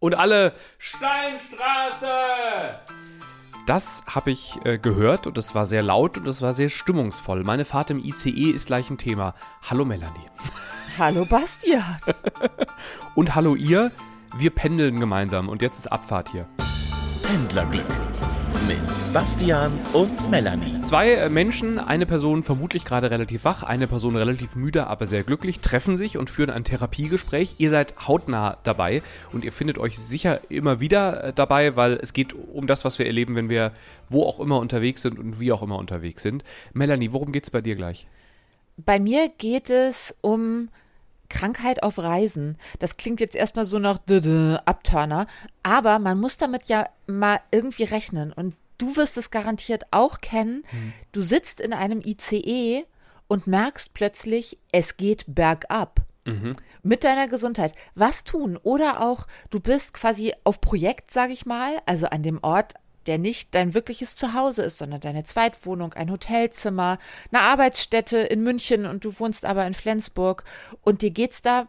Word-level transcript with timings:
Und 0.00 0.14
alle 0.14 0.52
Steinstraße! 0.78 2.06
Das 3.66 4.02
habe 4.06 4.30
ich 4.30 4.58
äh, 4.64 4.78
gehört 4.78 5.26
und 5.26 5.36
es 5.36 5.54
war 5.54 5.66
sehr 5.66 5.82
laut 5.82 6.16
und 6.16 6.26
es 6.26 6.40
war 6.40 6.52
sehr 6.52 6.68
stimmungsvoll. 6.68 7.42
Meine 7.44 7.64
Fahrt 7.64 7.90
im 7.90 7.98
ICE 7.98 8.50
ist 8.50 8.66
gleich 8.66 8.88
ein 8.90 8.96
Thema. 8.96 9.34
Hallo 9.68 9.84
Melanie. 9.84 10.30
Hallo 10.98 11.26
Bastian. 11.26 11.98
und 13.14 13.34
hallo 13.34 13.56
ihr. 13.56 13.90
Wir 14.36 14.50
pendeln 14.50 15.00
gemeinsam 15.00 15.48
und 15.48 15.62
jetzt 15.62 15.78
ist 15.78 15.90
Abfahrt 15.90 16.30
hier. 16.30 16.46
Pendlerglück 17.22 17.84
mit 18.66 19.12
Bastian 19.12 19.72
und 19.92 20.30
Melanie. 20.30 20.80
Zwei 20.82 21.12
äh, 21.12 21.28
Menschen, 21.28 21.78
eine 21.78 22.06
Person 22.06 22.42
vermutlich 22.42 22.84
gerade 22.84 23.10
relativ 23.10 23.44
wach, 23.44 23.62
eine 23.62 23.86
Person 23.86 24.16
relativ 24.16 24.56
müde, 24.56 24.86
aber 24.86 25.06
sehr 25.06 25.22
glücklich, 25.22 25.60
treffen 25.60 25.96
sich 25.96 26.18
und 26.18 26.30
führen 26.30 26.50
ein 26.50 26.64
Therapiegespräch. 26.64 27.56
Ihr 27.58 27.70
seid 27.70 27.94
hautnah 28.08 28.58
dabei 28.64 29.02
und 29.32 29.44
ihr 29.44 29.52
findet 29.52 29.78
euch 29.78 29.98
sicher 29.98 30.40
immer 30.48 30.80
wieder 30.80 31.24
äh, 31.24 31.32
dabei, 31.32 31.76
weil 31.76 31.98
es 32.02 32.12
geht 32.12 32.34
um 32.34 32.66
das, 32.66 32.84
was 32.84 32.98
wir 32.98 33.06
erleben, 33.06 33.36
wenn 33.36 33.48
wir 33.48 33.72
wo 34.08 34.24
auch 34.24 34.40
immer 34.40 34.58
unterwegs 34.58 35.02
sind 35.02 35.18
und 35.18 35.38
wie 35.38 35.52
auch 35.52 35.62
immer 35.62 35.78
unterwegs 35.78 36.22
sind. 36.22 36.42
Melanie, 36.72 37.12
worum 37.12 37.32
geht 37.32 37.44
es 37.44 37.50
bei 37.50 37.60
dir 37.60 37.76
gleich? 37.76 38.06
Bei 38.76 38.98
mir 39.00 39.28
geht 39.38 39.70
es 39.70 40.14
um 40.20 40.68
Krankheit 41.28 41.82
auf 41.82 41.98
Reisen. 41.98 42.56
Das 42.78 42.96
klingt 42.96 43.20
jetzt 43.20 43.36
erstmal 43.36 43.64
so 43.64 43.78
nach 43.78 44.00
Abturner, 44.64 45.26
aber 45.62 45.98
man 45.98 46.18
muss 46.18 46.36
damit 46.36 46.68
ja 46.68 46.88
mal 47.06 47.40
irgendwie 47.50 47.84
rechnen 47.84 48.32
und 48.32 48.54
du 48.78 48.96
wirst 48.96 49.16
es 49.18 49.30
garantiert 49.30 49.84
auch 49.90 50.20
kennen. 50.20 50.64
Hm. 50.68 50.92
Du 51.12 51.20
sitzt 51.20 51.60
in 51.60 51.72
einem 51.72 52.00
ICE 52.00 52.84
und 53.28 53.46
merkst 53.46 53.94
plötzlich, 53.94 54.58
es 54.72 54.96
geht 54.96 55.24
bergab. 55.26 56.00
Mhm. 56.24 56.56
Mit 56.82 57.04
deiner 57.04 57.28
Gesundheit. 57.28 57.74
Was 57.94 58.24
tun? 58.24 58.58
Oder 58.62 59.00
auch, 59.00 59.26
du 59.50 59.60
bist 59.60 59.94
quasi 59.94 60.34
auf 60.44 60.60
Projekt, 60.60 61.10
sage 61.10 61.32
ich 61.32 61.46
mal, 61.46 61.80
also 61.86 62.06
an 62.06 62.22
dem 62.22 62.38
Ort, 62.42 62.74
der 63.08 63.18
nicht 63.18 63.54
dein 63.54 63.74
wirkliches 63.74 64.14
Zuhause 64.14 64.62
ist, 64.62 64.78
sondern 64.78 65.00
deine 65.00 65.24
Zweitwohnung, 65.24 65.94
ein 65.94 66.10
Hotelzimmer, 66.10 66.98
eine 67.32 67.42
Arbeitsstätte 67.42 68.18
in 68.18 68.42
München 68.42 68.86
und 68.86 69.04
du 69.04 69.18
wohnst 69.18 69.44
aber 69.44 69.66
in 69.66 69.74
Flensburg 69.74 70.44
und 70.82 71.02
dir 71.02 71.10
geht's 71.10 71.42
da 71.42 71.68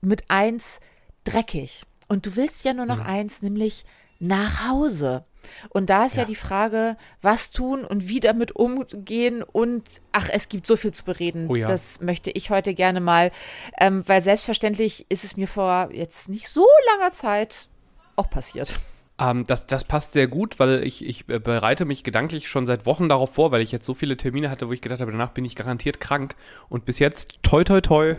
mit 0.00 0.24
eins 0.28 0.80
dreckig. 1.24 1.84
Und 2.08 2.26
du 2.26 2.36
willst 2.36 2.64
ja 2.64 2.74
nur 2.74 2.86
noch 2.86 2.98
ja. 2.98 3.04
eins, 3.04 3.40
nämlich 3.40 3.84
nach 4.18 4.68
Hause. 4.68 5.24
Und 5.70 5.88
da 5.88 6.04
ist 6.04 6.16
ja. 6.16 6.22
ja. 6.22 6.26
die 6.26 6.34
Frage, 6.34 6.96
was 7.22 7.50
tun 7.50 7.84
und 7.84 8.08
wie 8.08 8.20
damit 8.20 8.54
umgehen 8.54 9.42
und 9.42 9.88
ach, 10.12 10.28
es 10.30 10.48
gibt 10.48 10.66
so 10.66 10.76
viel 10.76 10.92
zu 10.92 11.04
bereden. 11.04 11.46
Oh 11.48 11.54
ja. 11.54 11.66
Das 11.66 12.00
möchte 12.00 12.30
ich 12.30 12.50
heute 12.50 12.74
gerne 12.74 13.00
mal, 13.00 13.30
ähm, 13.78 14.02
weil 14.06 14.20
selbstverständlich 14.20 15.06
ist 15.08 15.24
es 15.24 15.36
mir 15.36 15.48
vor 15.48 15.90
jetzt 15.92 16.28
nicht 16.28 16.48
so 16.48 16.66
langer 16.92 17.12
Zeit 17.12 17.68
auch 18.16 18.28
passiert. 18.28 18.78
Ähm, 19.20 19.44
das, 19.46 19.66
das 19.66 19.84
passt 19.84 20.12
sehr 20.12 20.26
gut, 20.26 20.58
weil 20.58 20.82
ich, 20.82 21.04
ich 21.06 21.28
äh, 21.28 21.38
bereite 21.38 21.84
mich 21.84 22.02
gedanklich 22.04 22.48
schon 22.48 22.64
seit 22.64 22.86
Wochen 22.86 23.08
darauf 23.08 23.34
vor, 23.34 23.52
weil 23.52 23.60
ich 23.60 23.70
jetzt 23.70 23.84
so 23.84 23.92
viele 23.92 24.16
Termine 24.16 24.50
hatte, 24.50 24.68
wo 24.68 24.72
ich 24.72 24.80
gedacht 24.80 25.00
habe, 25.00 25.12
danach 25.12 25.30
bin 25.30 25.44
ich 25.44 25.56
garantiert 25.56 26.00
krank. 26.00 26.34
Und 26.68 26.86
bis 26.86 26.98
jetzt, 26.98 27.34
toi, 27.42 27.62
toi, 27.62 27.80
toi. 27.82 28.16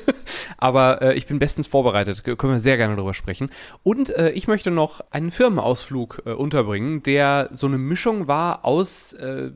Aber 0.56 1.02
äh, 1.02 1.14
ich 1.14 1.26
bin 1.26 1.38
bestens 1.38 1.66
vorbereitet. 1.66 2.24
Können 2.24 2.54
wir 2.54 2.60
sehr 2.60 2.78
gerne 2.78 2.94
darüber 2.94 3.14
sprechen. 3.14 3.50
Und 3.82 4.10
äh, 4.16 4.30
ich 4.30 4.48
möchte 4.48 4.70
noch 4.70 5.02
einen 5.10 5.30
Firmenausflug 5.30 6.22
äh, 6.24 6.30
unterbringen, 6.32 7.02
der 7.02 7.48
so 7.52 7.66
eine 7.66 7.78
Mischung 7.78 8.26
war 8.26 8.64
aus 8.64 9.12
äh, 9.12 9.50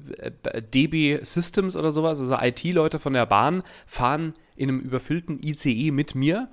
DB 0.75 1.21
Systems 1.23 1.75
oder 1.75 1.91
sowas. 1.91 2.21
Also 2.21 2.37
IT-Leute 2.39 2.99
von 2.99 3.15
der 3.15 3.27
Bahn 3.27 3.63
fahren 3.87 4.35
in 4.57 4.69
einem 4.69 4.81
überfüllten 4.81 5.41
ICE 5.43 5.91
mit 5.91 6.15
mir 6.15 6.49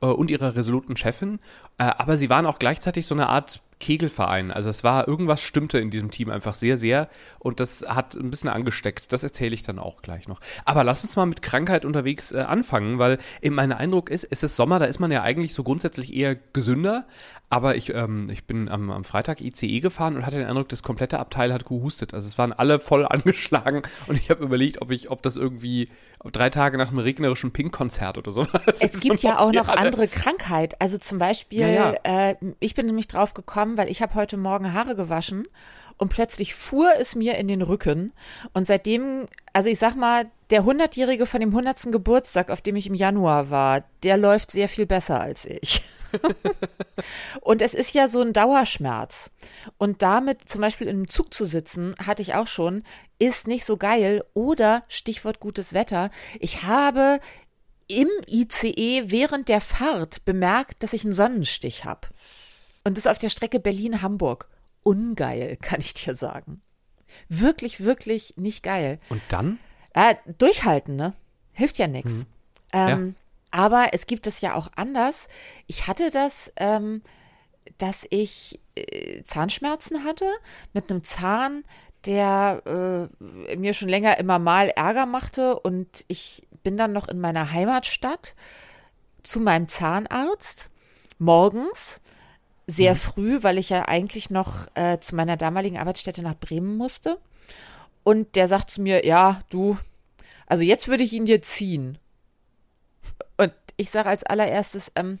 äh, 0.00 0.06
und 0.06 0.30
ihrer 0.30 0.56
resoluten 0.56 0.96
Chefin. 0.96 1.38
aber 1.76 2.16
sie 2.16 2.30
waren 2.30 2.46
auch 2.46 2.58
gleichzeitig 2.58 3.06
so 3.06 3.14
eine 3.14 3.28
Art 3.28 3.60
Kegelverein. 3.82 4.52
Also 4.52 4.70
es 4.70 4.84
war, 4.84 5.08
irgendwas 5.08 5.42
stimmte 5.42 5.78
in 5.78 5.90
diesem 5.90 6.12
Team 6.12 6.30
einfach 6.30 6.54
sehr, 6.54 6.76
sehr 6.76 7.08
und 7.40 7.58
das 7.58 7.84
hat 7.86 8.14
ein 8.14 8.30
bisschen 8.30 8.48
angesteckt. 8.48 9.12
Das 9.12 9.24
erzähle 9.24 9.54
ich 9.54 9.64
dann 9.64 9.80
auch 9.80 10.02
gleich 10.02 10.28
noch. 10.28 10.40
Aber 10.64 10.84
lass 10.84 11.02
uns 11.02 11.16
mal 11.16 11.26
mit 11.26 11.42
Krankheit 11.42 11.84
unterwegs 11.84 12.30
äh, 12.30 12.38
anfangen, 12.38 13.00
weil 13.00 13.18
eben 13.42 13.56
mein 13.56 13.72
Eindruck 13.72 14.08
ist, 14.08 14.24
es 14.30 14.44
ist 14.44 14.54
Sommer, 14.54 14.78
da 14.78 14.84
ist 14.84 15.00
man 15.00 15.10
ja 15.10 15.22
eigentlich 15.22 15.52
so 15.52 15.64
grundsätzlich 15.64 16.14
eher 16.14 16.36
gesünder, 16.52 17.06
aber 17.50 17.74
ich, 17.74 17.92
ähm, 17.92 18.30
ich 18.30 18.44
bin 18.44 18.68
am, 18.68 18.90
am 18.90 19.04
Freitag 19.04 19.40
ICE 19.40 19.80
gefahren 19.80 20.16
und 20.16 20.24
hatte 20.24 20.38
den 20.38 20.46
Eindruck, 20.46 20.68
das 20.68 20.84
komplette 20.84 21.18
Abteil 21.18 21.52
hat 21.52 21.66
gehustet. 21.66 22.14
Also 22.14 22.28
es 22.28 22.38
waren 22.38 22.52
alle 22.52 22.78
voll 22.78 23.04
angeschlagen 23.10 23.82
und 24.06 24.16
ich 24.16 24.30
habe 24.30 24.44
überlegt, 24.44 24.80
ob 24.80 24.92
ich, 24.92 25.10
ob 25.10 25.22
das 25.22 25.36
irgendwie 25.36 25.88
drei 26.30 26.50
Tage 26.50 26.78
nach 26.78 26.88
einem 26.88 26.98
regnerischen 26.98 27.52
Pink-Konzert 27.52 28.16
oder 28.16 28.30
sowas. 28.30 28.62
Es 28.80 28.92
gibt 29.00 29.22
ja 29.22 29.40
auch 29.40 29.52
noch 29.52 29.68
andere 29.68 30.06
Krankheit. 30.06 30.80
Also 30.80 30.98
zum 30.98 31.18
Beispiel, 31.18 31.60
ja, 31.60 31.68
ja. 31.68 32.30
Äh, 32.30 32.36
ich 32.60 32.74
bin 32.74 32.86
nämlich 32.86 33.08
drauf 33.08 33.34
gekommen, 33.34 33.71
haben, 33.72 33.78
weil 33.78 33.90
ich 33.90 34.02
habe 34.02 34.14
heute 34.14 34.36
Morgen 34.36 34.72
Haare 34.72 34.94
gewaschen 34.94 35.46
und 35.96 36.08
plötzlich 36.08 36.54
fuhr 36.54 36.92
es 36.98 37.14
mir 37.14 37.36
in 37.36 37.48
den 37.48 37.62
Rücken. 37.62 38.12
Und 38.52 38.66
seitdem, 38.66 39.26
also 39.52 39.68
ich 39.68 39.78
sag 39.78 39.96
mal, 39.96 40.26
der 40.50 40.64
hundertjährige 40.64 41.26
von 41.26 41.40
dem 41.40 41.54
hundertsten 41.54 41.92
Geburtstag, 41.92 42.50
auf 42.50 42.60
dem 42.60 42.76
ich 42.76 42.86
im 42.86 42.94
Januar 42.94 43.50
war, 43.50 43.84
der 44.02 44.16
läuft 44.16 44.50
sehr 44.50 44.68
viel 44.68 44.86
besser 44.86 45.20
als 45.20 45.44
ich. 45.44 45.82
und 47.40 47.62
es 47.62 47.72
ist 47.72 47.94
ja 47.94 48.08
so 48.08 48.20
ein 48.20 48.34
Dauerschmerz. 48.34 49.30
Und 49.78 50.02
damit 50.02 50.48
zum 50.48 50.60
Beispiel 50.60 50.88
in 50.88 50.96
einem 50.96 51.08
Zug 51.08 51.32
zu 51.32 51.46
sitzen, 51.46 51.94
hatte 52.04 52.22
ich 52.22 52.34
auch 52.34 52.46
schon, 52.46 52.82
ist 53.18 53.46
nicht 53.46 53.64
so 53.64 53.76
geil. 53.76 54.22
Oder 54.34 54.82
Stichwort 54.88 55.40
gutes 55.40 55.72
Wetter. 55.72 56.10
Ich 56.38 56.64
habe 56.64 57.20
im 57.88 58.08
ICE 58.28 59.04
während 59.06 59.48
der 59.48 59.60
Fahrt 59.60 60.24
bemerkt, 60.24 60.82
dass 60.82 60.92
ich 60.92 61.04
einen 61.04 61.14
Sonnenstich 61.14 61.84
habe. 61.84 62.08
Und 62.84 62.96
das 62.96 63.06
auf 63.06 63.18
der 63.18 63.28
Strecke 63.28 63.60
Berlin-Hamburg. 63.60 64.48
Ungeil, 64.82 65.56
kann 65.60 65.80
ich 65.80 65.94
dir 65.94 66.14
sagen. 66.14 66.62
Wirklich, 67.28 67.84
wirklich 67.84 68.34
nicht 68.36 68.62
geil. 68.62 68.98
Und 69.08 69.22
dann? 69.28 69.58
Äh, 69.94 70.14
durchhalten, 70.38 70.96
ne? 70.96 71.14
Hilft 71.52 71.78
ja 71.78 71.86
nichts. 71.86 72.12
Mhm. 72.12 72.26
Ähm, 72.72 73.14
ja. 73.16 73.22
Aber 73.50 73.88
es 73.92 74.06
gibt 74.06 74.26
es 74.26 74.40
ja 74.40 74.54
auch 74.54 74.70
anders. 74.76 75.28
Ich 75.66 75.86
hatte 75.86 76.10
das, 76.10 76.50
ähm, 76.56 77.02
dass 77.76 78.06
ich 78.08 78.60
äh, 78.74 79.22
Zahnschmerzen 79.24 80.04
hatte 80.04 80.26
mit 80.72 80.90
einem 80.90 81.04
Zahn, 81.04 81.64
der 82.06 83.08
äh, 83.20 83.56
mir 83.56 83.74
schon 83.74 83.90
länger 83.90 84.18
immer 84.18 84.38
mal 84.38 84.68
Ärger 84.68 85.04
machte. 85.04 85.60
Und 85.60 86.04
ich 86.08 86.42
bin 86.62 86.78
dann 86.78 86.92
noch 86.92 87.08
in 87.08 87.20
meiner 87.20 87.52
Heimatstadt 87.52 88.34
zu 89.22 89.38
meinem 89.40 89.68
Zahnarzt 89.68 90.70
morgens 91.18 92.00
sehr 92.66 92.92
mhm. 92.94 92.98
früh, 92.98 93.42
weil 93.42 93.58
ich 93.58 93.70
ja 93.70 93.86
eigentlich 93.86 94.30
noch 94.30 94.68
äh, 94.74 94.98
zu 95.00 95.14
meiner 95.14 95.36
damaligen 95.36 95.78
Arbeitsstätte 95.78 96.22
nach 96.22 96.36
Bremen 96.36 96.76
musste. 96.76 97.18
Und 98.04 98.34
der 98.36 98.48
sagt 98.48 98.70
zu 98.70 98.82
mir, 98.82 99.06
ja, 99.06 99.40
du, 99.50 99.78
also 100.46 100.64
jetzt 100.64 100.88
würde 100.88 101.04
ich 101.04 101.12
ihn 101.12 101.24
dir 101.24 101.42
ziehen. 101.42 101.98
Und 103.36 103.52
ich 103.76 103.90
sage 103.90 104.08
als 104.08 104.24
allererstes, 104.24 104.92
ähm, 104.96 105.18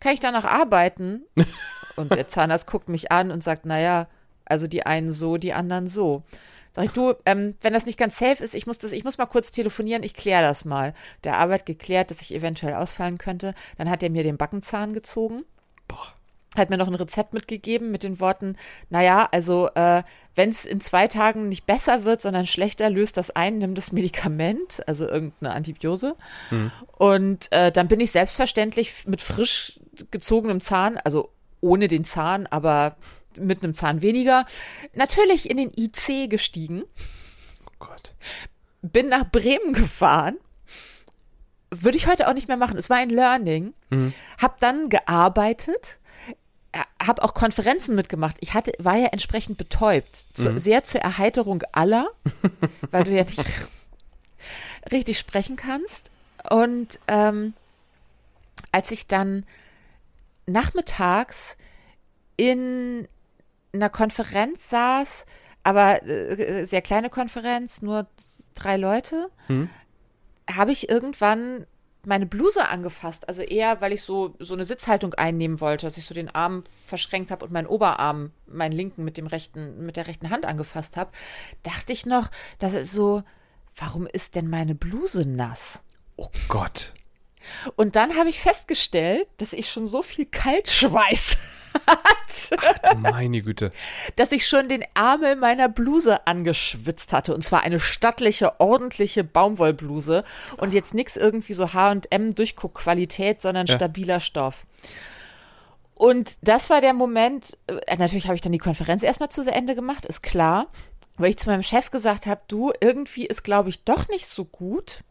kann 0.00 0.14
ich 0.14 0.20
danach 0.20 0.44
arbeiten? 0.44 1.24
und 1.96 2.12
der 2.12 2.28
Zahnarzt 2.28 2.66
guckt 2.66 2.88
mich 2.88 3.12
an 3.12 3.30
und 3.30 3.42
sagt, 3.42 3.66
naja, 3.66 4.08
also 4.44 4.66
die 4.66 4.84
einen 4.84 5.12
so, 5.12 5.36
die 5.36 5.52
anderen 5.52 5.86
so. 5.86 6.22
Sag 6.72 6.86
ich, 6.86 6.90
du, 6.90 7.14
ähm, 7.24 7.54
wenn 7.60 7.72
das 7.72 7.86
nicht 7.86 7.98
ganz 7.98 8.18
safe 8.18 8.42
ist, 8.42 8.54
ich 8.54 8.66
muss 8.66 8.78
das, 8.78 8.90
ich 8.90 9.04
muss 9.04 9.16
mal 9.16 9.26
kurz 9.26 9.52
telefonieren, 9.52 10.02
ich 10.02 10.14
kläre 10.14 10.42
das 10.42 10.64
mal. 10.64 10.92
Der 11.22 11.38
Arbeit 11.38 11.66
geklärt, 11.66 12.10
dass 12.10 12.20
ich 12.20 12.34
eventuell 12.34 12.74
ausfallen 12.74 13.16
könnte. 13.16 13.54
Dann 13.78 13.88
hat 13.88 14.02
er 14.02 14.10
mir 14.10 14.24
den 14.24 14.36
Backenzahn 14.36 14.92
gezogen. 14.92 15.44
Hat 16.56 16.70
mir 16.70 16.76
noch 16.76 16.88
ein 16.88 16.94
Rezept 16.94 17.34
mitgegeben 17.34 17.90
mit 17.90 18.02
den 18.04 18.20
Worten, 18.20 18.56
naja, 18.90 19.28
also 19.32 19.68
äh, 19.74 20.02
wenn 20.34 20.50
es 20.50 20.64
in 20.64 20.80
zwei 20.80 21.08
Tagen 21.08 21.48
nicht 21.48 21.66
besser 21.66 22.04
wird, 22.04 22.20
sondern 22.20 22.46
schlechter, 22.46 22.90
löst 22.90 23.16
das 23.16 23.30
ein, 23.30 23.58
nimm 23.58 23.74
das 23.74 23.92
Medikament, 23.92 24.86
also 24.86 25.08
irgendeine 25.08 25.54
Antibiose. 25.54 26.16
Mhm. 26.50 26.72
Und 26.96 27.52
äh, 27.52 27.70
dann 27.70 27.88
bin 27.88 28.00
ich 28.00 28.10
selbstverständlich 28.10 29.06
mit 29.06 29.22
frisch 29.22 29.80
gezogenem 30.10 30.60
Zahn, 30.60 30.96
also 30.98 31.30
ohne 31.60 31.88
den 31.88 32.04
Zahn, 32.04 32.46
aber 32.46 32.96
mit 33.38 33.62
einem 33.62 33.74
Zahn 33.74 34.02
weniger, 34.02 34.46
natürlich 34.94 35.48
in 35.50 35.56
den 35.56 35.72
IC 35.76 36.30
gestiegen. 36.30 36.82
Oh 37.66 37.86
Gott. 37.86 38.14
Bin 38.82 39.08
nach 39.08 39.30
Bremen 39.30 39.72
gefahren. 39.72 40.36
Würde 41.70 41.96
ich 41.96 42.06
heute 42.06 42.28
auch 42.28 42.34
nicht 42.34 42.48
mehr 42.48 42.56
machen. 42.56 42.76
Es 42.76 42.90
war 42.90 42.98
ein 42.98 43.10
Learning. 43.10 43.74
Mhm. 43.90 44.12
Hab 44.40 44.58
dann 44.60 44.88
gearbeitet 44.88 45.98
habe 47.02 47.22
auch 47.22 47.34
Konferenzen 47.34 47.94
mitgemacht. 47.94 48.36
Ich 48.40 48.54
hatte, 48.54 48.72
war 48.78 48.96
ja 48.96 49.06
entsprechend 49.06 49.58
betäubt. 49.58 50.26
Zu, 50.32 50.52
mhm. 50.52 50.58
Sehr 50.58 50.84
zur 50.84 51.00
Erheiterung 51.00 51.62
aller, 51.72 52.10
weil 52.90 53.04
du 53.04 53.12
ja 53.12 53.24
nicht 53.24 53.44
richtig 54.90 55.18
sprechen 55.18 55.56
kannst. 55.56 56.10
Und 56.50 57.00
ähm, 57.08 57.54
als 58.72 58.90
ich 58.90 59.06
dann 59.06 59.44
nachmittags 60.46 61.56
in 62.36 63.08
einer 63.72 63.90
Konferenz 63.90 64.68
saß, 64.68 65.26
aber 65.62 66.06
äh, 66.06 66.64
sehr 66.64 66.82
kleine 66.82 67.08
Konferenz, 67.08 67.82
nur 67.82 68.06
drei 68.54 68.76
Leute, 68.76 69.30
mhm. 69.48 69.70
habe 70.50 70.72
ich 70.72 70.88
irgendwann 70.88 71.66
meine 72.06 72.26
Bluse 72.26 72.68
angefasst. 72.68 73.28
Also 73.28 73.42
eher, 73.42 73.80
weil 73.80 73.92
ich 73.92 74.02
so, 74.02 74.34
so 74.38 74.54
eine 74.54 74.64
Sitzhaltung 74.64 75.14
einnehmen 75.14 75.60
wollte, 75.60 75.86
dass 75.86 75.96
ich 75.96 76.06
so 76.06 76.14
den 76.14 76.34
Arm 76.34 76.64
verschränkt 76.86 77.30
habe 77.30 77.44
und 77.44 77.52
meinen 77.52 77.66
Oberarm, 77.66 78.32
meinen 78.46 78.72
linken 78.72 79.04
mit 79.04 79.16
dem 79.16 79.26
rechten, 79.26 79.84
mit 79.84 79.96
der 79.96 80.06
rechten 80.06 80.30
Hand 80.30 80.46
angefasst 80.46 80.96
habe, 80.96 81.12
dachte 81.62 81.92
ich 81.92 82.06
noch, 82.06 82.30
dass 82.58 82.72
es 82.74 82.92
so, 82.92 83.22
warum 83.76 84.06
ist 84.06 84.34
denn 84.34 84.48
meine 84.48 84.74
Bluse 84.74 85.26
nass? 85.26 85.82
Oh 86.16 86.30
Gott. 86.48 86.92
Und 87.76 87.96
dann 87.96 88.16
habe 88.16 88.28
ich 88.28 88.40
festgestellt, 88.40 89.26
dass 89.38 89.52
ich 89.52 89.70
schon 89.70 89.86
so 89.86 90.02
viel 90.02 90.26
Kaltschweiß 90.26 91.36
hatte. 91.86 92.56
Ach, 92.82 92.94
meine 92.96 93.40
Güte. 93.42 93.72
Dass 94.16 94.32
ich 94.32 94.46
schon 94.46 94.68
den 94.68 94.84
Ärmel 94.94 95.36
meiner 95.36 95.68
Bluse 95.68 96.26
angeschwitzt 96.26 97.12
hatte. 97.12 97.34
Und 97.34 97.42
zwar 97.42 97.62
eine 97.62 97.80
stattliche, 97.80 98.60
ordentliche 98.60 99.24
Baumwollbluse. 99.24 100.24
Und 100.56 100.74
jetzt 100.74 100.94
nichts 100.94 101.16
irgendwie 101.16 101.54
so 101.54 101.68
HM-Durchguckqualität, 101.72 103.42
sondern 103.42 103.66
ja. 103.66 103.74
stabiler 103.74 104.20
Stoff. 104.20 104.66
Und 105.94 106.38
das 106.42 106.70
war 106.70 106.80
der 106.80 106.92
Moment, 106.92 107.56
äh, 107.66 107.96
natürlich 107.96 108.26
habe 108.26 108.34
ich 108.34 108.40
dann 108.40 108.52
die 108.52 108.58
Konferenz 108.58 109.02
erstmal 109.02 109.28
zu 109.28 109.42
Ende 109.50 109.74
gemacht, 109.74 110.06
ist 110.06 110.22
klar. 110.22 110.66
Weil 111.16 111.30
ich 111.30 111.38
zu 111.38 111.48
meinem 111.48 111.62
Chef 111.62 111.90
gesagt 111.92 112.26
habe, 112.26 112.40
du, 112.48 112.72
irgendwie 112.80 113.24
ist, 113.26 113.44
glaube 113.44 113.68
ich, 113.68 113.84
doch 113.84 114.08
nicht 114.08 114.26
so 114.26 114.44
gut. 114.44 115.04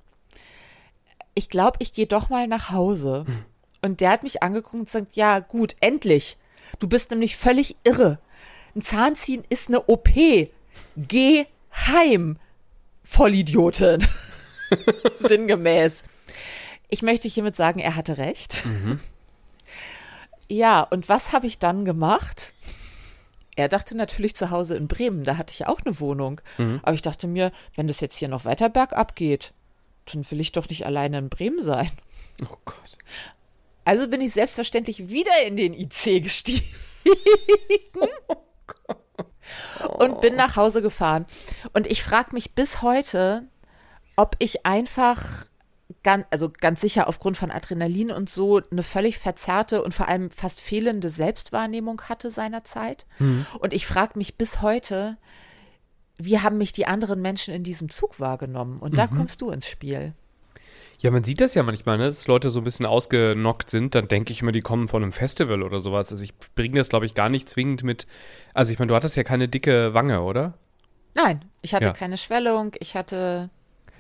Ich 1.34 1.50
glaube, 1.50 1.78
ich 1.80 1.94
gehe 1.94 2.08
doch 2.08 2.30
mal 2.30 2.48
nach 2.48 2.72
Hause. 2.72 3.24
Hm. 3.26 3.46
Und 3.82 4.02
der 4.02 4.12
hat 4.12 4.24
mich 4.24 4.44
angeguckt 4.44 4.76
und 4.76 4.90
sagt, 4.90 5.16
ja, 5.16 5.40
gut, 5.40 5.76
endlich. 5.80 6.38
Du 6.80 6.88
bist 6.88 7.12
nämlich 7.12 7.36
völlig 7.36 7.76
irre. 7.84 8.20
Ein 8.76 8.82
Zahnziehen 8.82 9.44
ist 9.50 9.70
eine 9.70 9.84
OP. 9.88 10.10
Geh 10.96 11.46
heim, 11.74 12.38
Vollidiotin. 13.04 14.06
Sinngemäß. 15.16 16.04
Ich 16.90 17.02
möchte 17.02 17.28
hiermit 17.28 17.56
sagen, 17.56 17.80
er 17.80 17.96
hatte 17.96 18.18
recht. 18.18 18.66
Mhm. 18.66 19.00
Ja, 20.48 20.82
und 20.82 21.10
was 21.10 21.32
habe 21.32 21.48
ich 21.48 21.60
dann 21.60 21.86
gemacht? 21.86 22.54
Er 23.56 23.70
dachte 23.70 23.96
natürlich 23.96 24.36
zu 24.36 24.50
Hause 24.50 24.76
in 24.76 24.88
Bremen, 24.88 25.24
da 25.24 25.38
hatte 25.38 25.52
ich 25.52 25.60
ja 25.60 25.68
auch 25.68 25.82
eine 25.86 26.00
Wohnung. 26.00 26.42
Mhm. 26.58 26.80
Aber 26.84 26.94
ich 26.94 27.02
dachte 27.02 27.28
mir, 27.28 27.52
wenn 27.76 27.88
das 27.88 28.00
jetzt 28.00 28.18
hier 28.18 28.28
noch 28.28 28.46
weiter 28.46 28.70
bergab 28.70 29.16
geht, 29.16 29.54
dann 30.12 30.30
will 30.30 30.40
ich 30.40 30.52
doch 30.52 30.68
nicht 30.70 30.86
alleine 30.86 31.20
in 31.20 31.30
Bremen 31.30 31.62
sein. 31.62 31.92
Oh 32.42 32.58
Gott. 32.66 32.98
Also 33.86 34.08
bin 34.08 34.22
ich 34.22 34.34
selbstverständlich 34.34 35.10
wieder 35.10 35.46
in 35.46 35.58
den 35.58 35.74
IC 35.74 36.24
gestiegen. 36.24 36.64
und 39.98 40.22
bin 40.22 40.36
nach 40.36 40.56
Hause 40.56 40.82
gefahren. 40.82 41.26
Und 41.74 41.88
ich 41.88 42.04
frage 42.04 42.30
mich 42.34 42.56
bis 42.56 42.82
heute, 42.82 43.44
ob 44.16 44.36
ich 44.40 44.66
einfach 44.66 45.48
ganz, 46.04 46.26
also 46.30 46.50
ganz 46.50 46.82
sicher 46.82 47.08
aufgrund 47.08 47.38
von 47.38 47.52
Adrenalin 47.52 48.12
und 48.12 48.30
so 48.30 48.62
eine 48.72 48.84
völlig 48.84 49.18
verzerrte 49.20 49.84
und 49.84 49.94
vor 49.94 50.08
allem 50.08 50.32
fast 50.32 50.62
fehlende 50.62 51.10
Selbstwahrnehmung 51.10 52.02
hatte 52.04 52.30
seinerzeit. 52.30 53.06
Mhm. 53.20 53.46
Und 53.60 53.74
ich 53.74 53.86
frage 53.86 54.18
mich 54.18 54.38
bis 54.38 54.62
heute, 54.62 55.18
wie 56.18 56.40
haben 56.40 56.58
mich 56.58 56.74
die 56.74 56.86
anderen 56.86 57.22
Menschen 57.22 57.54
in 57.54 57.64
diesem 57.64 57.90
Zug 57.90 58.20
wahrgenommen? 58.20 58.80
Und 58.80 58.98
da 58.98 59.08
mhm. 59.08 59.18
kommst 59.18 59.42
du 59.42 59.50
ins 59.50 59.68
Spiel. 59.68 60.14
Ja, 61.04 61.12
man 61.12 61.26
sieht 61.26 61.42
das 61.42 61.54
ja 61.54 61.64
manchmal, 61.64 61.98
ne? 61.98 62.06
dass 62.06 62.28
Leute 62.28 62.50
so 62.50 62.62
ein 62.62 62.64
bisschen 62.64 62.86
ausgenockt 62.86 63.70
sind. 63.70 63.94
Dann 63.94 64.08
denke 64.08 64.32
ich 64.32 64.42
immer, 64.42 64.54
die 64.54 64.62
kommen 64.62 64.88
von 64.88 65.04
einem 65.04 65.12
Festival 65.12 65.62
oder 65.62 65.82
sowas. 65.82 66.10
Also 66.12 66.24
ich 66.24 66.34
bringe 66.56 66.78
das, 66.78 66.88
glaube 66.88 67.06
ich, 67.06 67.14
gar 67.14 67.28
nicht 67.28 67.50
zwingend 67.50 67.84
mit. 67.84 68.08
Also 68.54 68.72
ich 68.72 68.80
meine, 68.80 68.88
du 68.88 68.96
hattest 68.96 69.18
ja 69.18 69.24
keine 69.24 69.50
dicke 69.50 69.94
Wange, 69.94 70.22
oder? 70.22 70.54
Nein, 71.14 71.44
ich 71.62 71.74
hatte 71.74 71.88
ja. 71.88 71.92
keine 71.92 72.18
Schwellung, 72.18 72.72
ich 72.80 72.96
hatte 72.96 73.50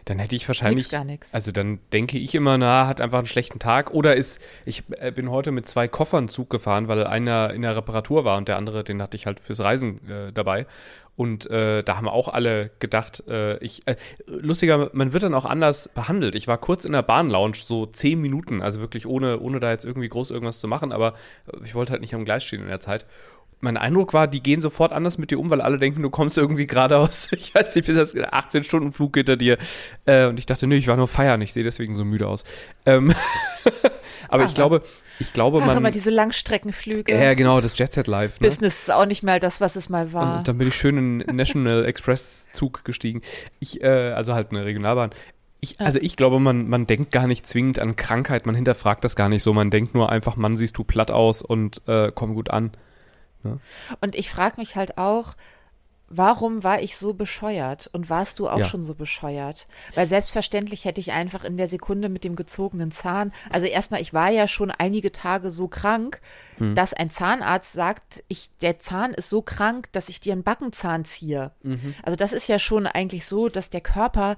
dann 0.05 0.19
hätte 0.19 0.35
ich 0.35 0.47
wahrscheinlich. 0.47 0.85
Nix, 0.85 0.91
gar 0.91 1.03
nichts. 1.03 1.33
Also 1.33 1.51
dann 1.51 1.79
denke 1.91 2.17
ich 2.17 2.35
immer, 2.35 2.57
na, 2.57 2.87
hat 2.87 3.01
einfach 3.01 3.19
einen 3.19 3.27
schlechten 3.27 3.59
Tag. 3.59 3.93
Oder 3.93 4.15
ist, 4.15 4.41
ich 4.65 4.83
äh, 4.99 5.11
bin 5.11 5.29
heute 5.31 5.51
mit 5.51 5.67
zwei 5.67 5.87
Koffern 5.87 6.29
Zug 6.29 6.49
gefahren, 6.49 6.87
weil 6.87 7.05
einer 7.05 7.53
in 7.53 7.61
der 7.61 7.75
Reparatur 7.75 8.25
war 8.25 8.37
und 8.37 8.47
der 8.47 8.57
andere, 8.57 8.83
den 8.83 9.01
hatte 9.01 9.15
ich 9.15 9.25
halt 9.25 9.39
fürs 9.39 9.61
Reisen 9.61 10.07
äh, 10.09 10.31
dabei. 10.31 10.65
Und 11.15 11.49
äh, 11.51 11.83
da 11.83 11.97
haben 11.97 12.09
auch 12.09 12.27
alle 12.27 12.71
gedacht, 12.79 13.23
äh, 13.27 13.57
ich, 13.57 13.85
äh, 13.85 13.95
lustiger, 14.25 14.89
man 14.93 15.13
wird 15.13 15.21
dann 15.21 15.35
auch 15.35 15.45
anders 15.45 15.87
behandelt. 15.89 16.33
Ich 16.33 16.47
war 16.47 16.57
kurz 16.57 16.85
in 16.85 16.91
der 16.91 17.03
Bahnlounge, 17.03 17.55
so 17.55 17.85
zehn 17.85 18.19
Minuten, 18.19 18.63
also 18.63 18.79
wirklich 18.79 19.05
ohne, 19.05 19.39
ohne 19.39 19.59
da 19.59 19.69
jetzt 19.69 19.85
irgendwie 19.85 20.09
groß 20.09 20.31
irgendwas 20.31 20.59
zu 20.59 20.67
machen, 20.67 20.91
aber 20.91 21.13
ich 21.63 21.75
wollte 21.75 21.91
halt 21.91 22.01
nicht 22.01 22.15
am 22.15 22.25
Gleis 22.25 22.43
stehen 22.43 22.61
in 22.61 22.67
der 22.67 22.79
Zeit 22.79 23.05
mein 23.63 23.77
Eindruck 23.77 24.13
war, 24.13 24.27
die 24.27 24.43
gehen 24.43 24.61
sofort 24.61 24.91
anders 24.91 25.17
mit 25.17 25.31
dir 25.31 25.39
um, 25.39 25.49
weil 25.49 25.61
alle 25.61 25.77
denken, 25.77 26.03
du 26.03 26.09
kommst 26.09 26.37
irgendwie 26.37 26.67
gerade 26.67 26.97
aus, 26.97 27.29
ich 27.31 27.55
weiß 27.55 27.73
nicht, 27.75 27.87
bis 27.87 27.95
das 27.95 28.15
18 28.15 28.63
Stunden 28.63 28.91
Flug 28.91 29.15
hinter 29.15 29.37
dir. 29.37 29.57
Äh, 30.05 30.27
und 30.27 30.37
ich 30.37 30.45
dachte, 30.45 30.67
nö, 30.67 30.75
ich 30.75 30.87
war 30.87 30.97
nur 30.97 31.07
feiern, 31.07 31.41
ich 31.41 31.53
sehe 31.53 31.63
deswegen 31.63 31.95
so 31.95 32.05
müde 32.05 32.27
aus. 32.27 32.43
Ähm 32.85 33.13
aber 34.27 34.43
Aha. 34.43 34.49
ich 34.49 34.53
glaube, 34.53 34.83
ich 35.19 35.31
glaube, 35.31 35.59
Ach, 35.61 35.67
man. 35.67 35.77
immer 35.77 35.91
diese 35.91 36.09
Langstreckenflüge. 36.09 37.15
Ja, 37.15 37.33
genau, 37.33 37.61
das 37.61 37.77
Jet 37.77 37.93
Set 37.93 38.07
Live. 38.07 38.39
Ne? 38.39 38.47
Business 38.47 38.83
ist 38.83 38.91
auch 38.91 39.05
nicht 39.05 39.23
mehr 39.23 39.39
das, 39.39 39.61
was 39.61 39.75
es 39.75 39.89
mal 39.89 40.11
war. 40.11 40.39
Und 40.39 40.47
dann 40.47 40.57
bin 40.57 40.67
ich 40.67 40.75
schön 40.75 41.21
in 41.21 41.35
National 41.35 41.85
Express 41.87 42.47
Zug 42.51 42.83
gestiegen. 42.83 43.21
Ich, 43.59 43.81
äh, 43.81 44.11
also 44.11 44.33
halt 44.33 44.51
eine 44.51 44.65
Regionalbahn. 44.65 45.11
Ich, 45.61 45.79
also 45.79 45.97
ich 46.01 46.17
glaube, 46.17 46.39
man, 46.39 46.67
man 46.67 46.87
denkt 46.87 47.11
gar 47.11 47.25
nicht 47.25 47.47
zwingend 47.47 47.79
an 47.79 47.95
Krankheit, 47.95 48.45
man 48.45 48.55
hinterfragt 48.55 49.05
das 49.05 49.15
gar 49.15 49.29
nicht 49.29 49.43
so. 49.43 49.53
Man 49.53 49.69
denkt 49.71 49.95
nur 49.95 50.09
einfach, 50.09 50.35
Mann, 50.35 50.57
siehst 50.57 50.77
du 50.77 50.83
platt 50.83 51.09
aus 51.09 51.41
und 51.41 51.81
äh, 51.87 52.11
komm 52.13 52.33
gut 52.33 52.49
an. 52.49 52.71
Ne? 53.43 53.59
Und 54.01 54.15
ich 54.15 54.29
frage 54.29 54.55
mich 54.57 54.75
halt 54.75 54.97
auch, 54.97 55.35
warum 56.15 56.63
war 56.63 56.81
ich 56.81 56.97
so 56.97 57.13
bescheuert? 57.13 57.89
Und 57.91 58.09
warst 58.09 58.39
du 58.39 58.47
auch 58.47 58.59
ja. 58.59 58.65
schon 58.65 58.83
so 58.83 58.93
bescheuert? 58.93 59.67
Weil 59.95 60.05
selbstverständlich 60.05 60.85
hätte 60.85 60.99
ich 60.99 61.11
einfach 61.11 61.43
in 61.43 61.57
der 61.57 61.67
Sekunde 61.67 62.09
mit 62.09 62.23
dem 62.23 62.35
gezogenen 62.35 62.91
Zahn, 62.91 63.31
also 63.49 63.67
erstmal, 63.67 64.01
ich 64.01 64.13
war 64.13 64.29
ja 64.29 64.47
schon 64.47 64.71
einige 64.71 65.11
Tage 65.11 65.49
so 65.49 65.67
krank, 65.67 66.21
mhm. 66.59 66.75
dass 66.75 66.93
ein 66.93 67.09
Zahnarzt 67.09 67.73
sagt, 67.73 68.23
ich, 68.27 68.49
der 68.61 68.79
Zahn 68.79 69.13
ist 69.13 69.29
so 69.29 69.41
krank, 69.41 69.91
dass 69.91 70.09
ich 70.09 70.19
dir 70.19 70.33
einen 70.33 70.43
Backenzahn 70.43 71.05
ziehe. 71.05 71.51
Mhm. 71.63 71.95
Also 72.03 72.15
das 72.15 72.33
ist 72.33 72.47
ja 72.47 72.59
schon 72.59 72.85
eigentlich 72.85 73.25
so, 73.25 73.49
dass 73.49 73.69
der 73.69 73.81
Körper 73.81 74.37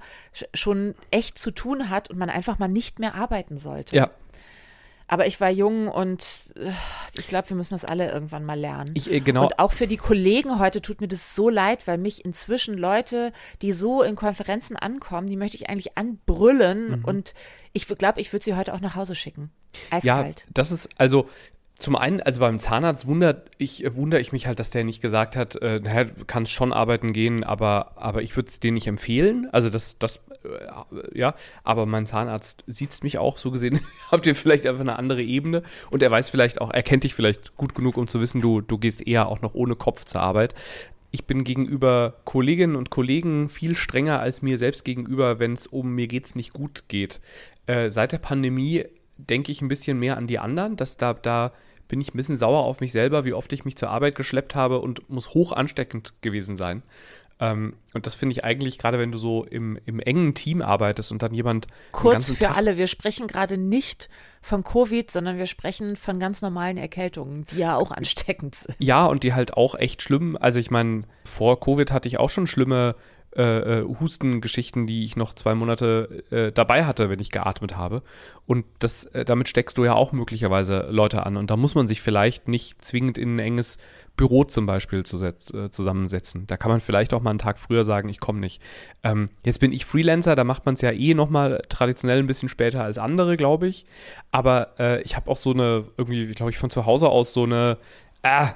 schon 0.54 0.94
echt 1.10 1.38
zu 1.38 1.50
tun 1.50 1.90
hat 1.90 2.10
und 2.10 2.18
man 2.18 2.30
einfach 2.30 2.58
mal 2.58 2.68
nicht 2.68 2.98
mehr 2.98 3.14
arbeiten 3.14 3.56
sollte. 3.58 3.96
Ja, 3.96 4.10
aber 5.08 5.26
ich 5.26 5.40
war 5.40 5.50
jung 5.50 5.88
und 5.88 6.26
äh, 6.56 6.72
ich 7.18 7.28
glaube, 7.28 7.50
wir 7.50 7.56
müssen 7.56 7.74
das 7.74 7.84
alle 7.84 8.10
irgendwann 8.10 8.44
mal 8.44 8.58
lernen. 8.58 8.90
Ich, 8.94 9.10
äh, 9.10 9.20
genau. 9.20 9.44
Und 9.44 9.58
auch 9.58 9.72
für 9.72 9.86
die 9.86 9.96
Kollegen 9.96 10.58
heute 10.58 10.82
tut 10.82 11.00
mir 11.00 11.08
das 11.08 11.34
so 11.34 11.48
leid, 11.48 11.86
weil 11.86 11.98
mich 11.98 12.24
inzwischen 12.24 12.76
Leute, 12.76 13.32
die 13.62 13.72
so 13.72 14.02
in 14.02 14.16
Konferenzen 14.16 14.76
ankommen, 14.76 15.28
die 15.28 15.36
möchte 15.36 15.56
ich 15.56 15.68
eigentlich 15.68 15.96
anbrüllen. 15.96 16.98
Mhm. 16.98 17.04
Und 17.04 17.34
ich 17.72 17.86
glaube, 17.86 18.20
ich 18.20 18.32
würde 18.32 18.44
sie 18.44 18.54
heute 18.54 18.74
auch 18.74 18.80
nach 18.80 18.96
Hause 18.96 19.14
schicken. 19.14 19.50
Eiskalt. 19.90 20.40
Ja, 20.40 20.46
das 20.54 20.72
ist, 20.72 20.88
also 20.98 21.28
zum 21.78 21.94
einen, 21.94 22.22
also 22.22 22.40
beim 22.40 22.58
Zahnarzt 22.58 23.06
wundert 23.06 23.50
ich, 23.58 23.84
wundere 23.94 24.20
ich 24.20 24.32
mich 24.32 24.46
halt, 24.46 24.58
dass 24.58 24.70
der 24.70 24.82
nicht 24.82 25.02
gesagt 25.02 25.36
hat, 25.36 25.56
äh, 25.56 25.78
naja, 25.80 26.04
du 26.04 26.24
kannst 26.24 26.52
schon 26.52 26.72
arbeiten 26.72 27.12
gehen, 27.12 27.44
aber, 27.44 27.92
aber 27.96 28.22
ich 28.22 28.34
würde 28.34 28.48
es 28.48 28.60
dir 28.60 28.72
nicht 28.72 28.86
empfehlen. 28.86 29.48
Also 29.52 29.68
das, 29.68 29.98
das, 29.98 30.16
äh, 30.16 30.25
ja, 31.14 31.34
aber 31.64 31.86
mein 31.86 32.06
Zahnarzt 32.06 32.64
sieht 32.66 33.02
mich 33.02 33.18
auch, 33.18 33.38
so 33.38 33.50
gesehen 33.50 33.80
habt 34.10 34.26
ihr 34.26 34.34
vielleicht 34.34 34.66
einfach 34.66 34.80
eine 34.80 34.98
andere 34.98 35.22
Ebene 35.22 35.62
und 35.90 36.02
er 36.02 36.10
weiß 36.10 36.30
vielleicht 36.30 36.60
auch, 36.60 36.70
er 36.70 36.82
kennt 36.82 37.04
dich 37.04 37.14
vielleicht 37.14 37.56
gut 37.56 37.74
genug, 37.74 37.96
um 37.96 38.08
zu 38.08 38.20
wissen, 38.20 38.40
du, 38.40 38.60
du 38.60 38.78
gehst 38.78 39.06
eher 39.06 39.28
auch 39.28 39.42
noch 39.42 39.54
ohne 39.54 39.76
Kopf 39.76 40.04
zur 40.04 40.20
Arbeit. 40.20 40.54
Ich 41.10 41.24
bin 41.24 41.44
gegenüber 41.44 42.14
Kolleginnen 42.24 42.76
und 42.76 42.90
Kollegen 42.90 43.48
viel 43.48 43.74
strenger 43.74 44.20
als 44.20 44.42
mir 44.42 44.58
selbst 44.58 44.84
gegenüber, 44.84 45.38
wenn 45.38 45.52
es 45.52 45.66
um 45.66 45.94
mir 45.94 46.08
geht's 46.08 46.34
nicht 46.34 46.52
gut 46.52 46.84
geht. 46.88 47.20
Äh, 47.66 47.90
seit 47.90 48.12
der 48.12 48.18
Pandemie 48.18 48.84
denke 49.16 49.50
ich 49.50 49.62
ein 49.62 49.68
bisschen 49.68 49.98
mehr 49.98 50.16
an 50.16 50.26
die 50.26 50.38
anderen, 50.38 50.76
dass 50.76 50.96
da, 50.96 51.14
da 51.14 51.52
bin 51.88 52.00
ich 52.00 52.12
ein 52.12 52.16
bisschen 52.16 52.36
sauer 52.36 52.64
auf 52.64 52.80
mich 52.80 52.92
selber, 52.92 53.24
wie 53.24 53.32
oft 53.32 53.52
ich 53.52 53.64
mich 53.64 53.76
zur 53.76 53.90
Arbeit 53.90 54.14
geschleppt 54.14 54.54
habe 54.54 54.80
und 54.80 55.08
muss 55.08 55.34
hoch 55.34 55.52
ansteckend 55.52 56.14
gewesen 56.20 56.56
sein. 56.56 56.82
Ähm, 57.38 57.74
und 57.92 58.06
das 58.06 58.14
finde 58.14 58.32
ich 58.32 58.44
eigentlich, 58.44 58.78
gerade 58.78 58.98
wenn 58.98 59.12
du 59.12 59.18
so 59.18 59.44
im, 59.44 59.78
im 59.84 60.00
engen 60.00 60.34
Team 60.34 60.62
arbeitest 60.62 61.12
und 61.12 61.22
dann 61.22 61.34
jemand. 61.34 61.66
Kurz 61.92 62.30
für 62.30 62.44
Tag 62.44 62.56
alle, 62.56 62.78
wir 62.78 62.86
sprechen 62.86 63.26
gerade 63.26 63.58
nicht 63.58 64.08
von 64.40 64.64
Covid, 64.64 65.10
sondern 65.10 65.36
wir 65.36 65.46
sprechen 65.46 65.96
von 65.96 66.18
ganz 66.18 66.40
normalen 66.40 66.78
Erkältungen, 66.78 67.46
die 67.46 67.58
ja 67.58 67.76
auch 67.76 67.90
ansteckend 67.90 68.54
sind. 68.54 68.76
Ja, 68.78 69.06
und 69.06 69.22
die 69.22 69.34
halt 69.34 69.54
auch 69.54 69.74
echt 69.74 70.02
schlimm. 70.02 70.36
Also 70.40 70.58
ich 70.58 70.70
meine, 70.70 71.04
vor 71.24 71.60
Covid 71.60 71.90
hatte 71.92 72.08
ich 72.08 72.18
auch 72.18 72.30
schon 72.30 72.46
schlimme 72.46 72.94
äh, 73.36 73.80
äh, 73.80 73.96
Hustengeschichten, 74.00 74.86
die 74.86 75.04
ich 75.04 75.16
noch 75.16 75.34
zwei 75.34 75.54
Monate 75.54 76.24
äh, 76.30 76.52
dabei 76.52 76.86
hatte, 76.86 77.10
wenn 77.10 77.20
ich 77.20 77.30
geatmet 77.30 77.76
habe. 77.76 78.02
Und 78.46 78.64
das, 78.78 79.04
äh, 79.06 79.26
damit 79.26 79.50
steckst 79.50 79.76
du 79.76 79.84
ja 79.84 79.92
auch 79.92 80.12
möglicherweise 80.12 80.86
Leute 80.90 81.26
an. 81.26 81.36
Und 81.36 81.50
da 81.50 81.56
muss 81.56 81.74
man 81.74 81.86
sich 81.86 82.00
vielleicht 82.00 82.48
nicht 82.48 82.82
zwingend 82.82 83.18
in 83.18 83.34
ein 83.34 83.40
enges 83.40 83.76
Büro 84.16 84.44
zum 84.44 84.66
Beispiel 84.66 85.00
äh, 85.00 85.70
zusammensetzen. 85.70 86.46
Da 86.46 86.56
kann 86.56 86.70
man 86.70 86.80
vielleicht 86.80 87.12
auch 87.14 87.20
mal 87.20 87.30
einen 87.30 87.38
Tag 87.38 87.58
früher 87.58 87.84
sagen, 87.84 88.08
ich 88.08 88.20
komme 88.20 88.40
nicht. 88.40 88.62
Ähm, 89.02 89.28
jetzt 89.44 89.60
bin 89.60 89.72
ich 89.72 89.84
Freelancer, 89.84 90.34
da 90.34 90.44
macht 90.44 90.66
man 90.66 90.74
es 90.74 90.80
ja 90.80 90.90
eh 90.90 91.14
nochmal 91.14 91.62
traditionell 91.68 92.18
ein 92.18 92.26
bisschen 92.26 92.48
später 92.48 92.82
als 92.82 92.98
andere, 92.98 93.36
glaube 93.36 93.68
ich. 93.68 93.86
Aber 94.30 94.74
äh, 94.78 95.02
ich 95.02 95.16
habe 95.16 95.30
auch 95.30 95.36
so 95.36 95.52
eine, 95.52 95.84
irgendwie, 95.96 96.26
glaube 96.28 96.50
ich, 96.50 96.58
von 96.58 96.70
zu 96.70 96.86
Hause 96.86 97.08
aus 97.08 97.32
so 97.32 97.44
eine, 97.44 97.78
ah, 98.22 98.54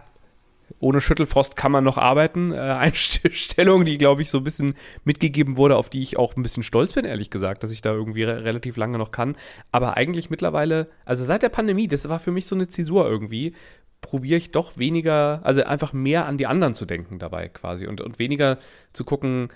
ohne 0.78 1.00
Schüttelfrost 1.00 1.56
kann 1.56 1.72
man 1.72 1.84
noch 1.84 1.98
arbeiten. 1.98 2.52
Äh, 2.52 2.56
Einstellung, 2.58 3.84
die, 3.84 3.98
glaube 3.98 4.22
ich, 4.22 4.30
so 4.30 4.38
ein 4.38 4.44
bisschen 4.44 4.74
mitgegeben 5.04 5.56
wurde, 5.56 5.76
auf 5.76 5.90
die 5.90 6.02
ich 6.02 6.18
auch 6.18 6.36
ein 6.36 6.42
bisschen 6.42 6.62
stolz 6.62 6.92
bin, 6.92 7.04
ehrlich 7.04 7.30
gesagt, 7.30 7.62
dass 7.62 7.72
ich 7.72 7.82
da 7.82 7.92
irgendwie 7.92 8.22
re 8.22 8.44
relativ 8.44 8.76
lange 8.76 8.98
noch 8.98 9.10
kann. 9.10 9.36
Aber 9.72 9.96
eigentlich 9.96 10.30
mittlerweile, 10.30 10.88
also 11.04 11.24
seit 11.24 11.42
der 11.42 11.48
Pandemie, 11.48 11.88
das 11.88 12.08
war 12.08 12.20
für 12.20 12.32
mich 12.32 12.46
so 12.46 12.54
eine 12.54 12.68
Zäsur 12.68 13.08
irgendwie, 13.08 13.54
probiere 14.00 14.38
ich 14.38 14.50
doch 14.50 14.78
weniger, 14.78 15.40
also 15.42 15.62
einfach 15.62 15.92
mehr 15.92 16.26
an 16.26 16.38
die 16.38 16.46
anderen 16.46 16.74
zu 16.74 16.86
denken 16.86 17.18
dabei 17.18 17.48
quasi 17.48 17.86
und, 17.86 18.00
und 18.00 18.18
weniger 18.18 18.58
zu 18.92 19.04
gucken, 19.04 19.48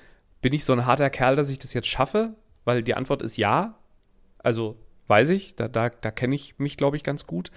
bin 0.42 0.52
ich 0.52 0.64
so 0.64 0.74
ein 0.74 0.84
harter 0.84 1.08
Kerl, 1.08 1.36
dass 1.36 1.48
ich 1.48 1.58
das 1.58 1.72
jetzt 1.72 1.88
schaffe? 1.88 2.34
Weil 2.64 2.82
die 2.82 2.94
Antwort 2.94 3.22
ist 3.22 3.36
ja. 3.36 3.78
Also 4.38 4.76
weiß 5.06 5.30
ich, 5.30 5.56
da, 5.56 5.68
da, 5.68 5.90
da 5.90 6.10
kenne 6.10 6.34
ich 6.34 6.58
mich, 6.58 6.76
glaube 6.76 6.96
ich, 6.96 7.04
ganz 7.04 7.26
gut. 7.26 7.50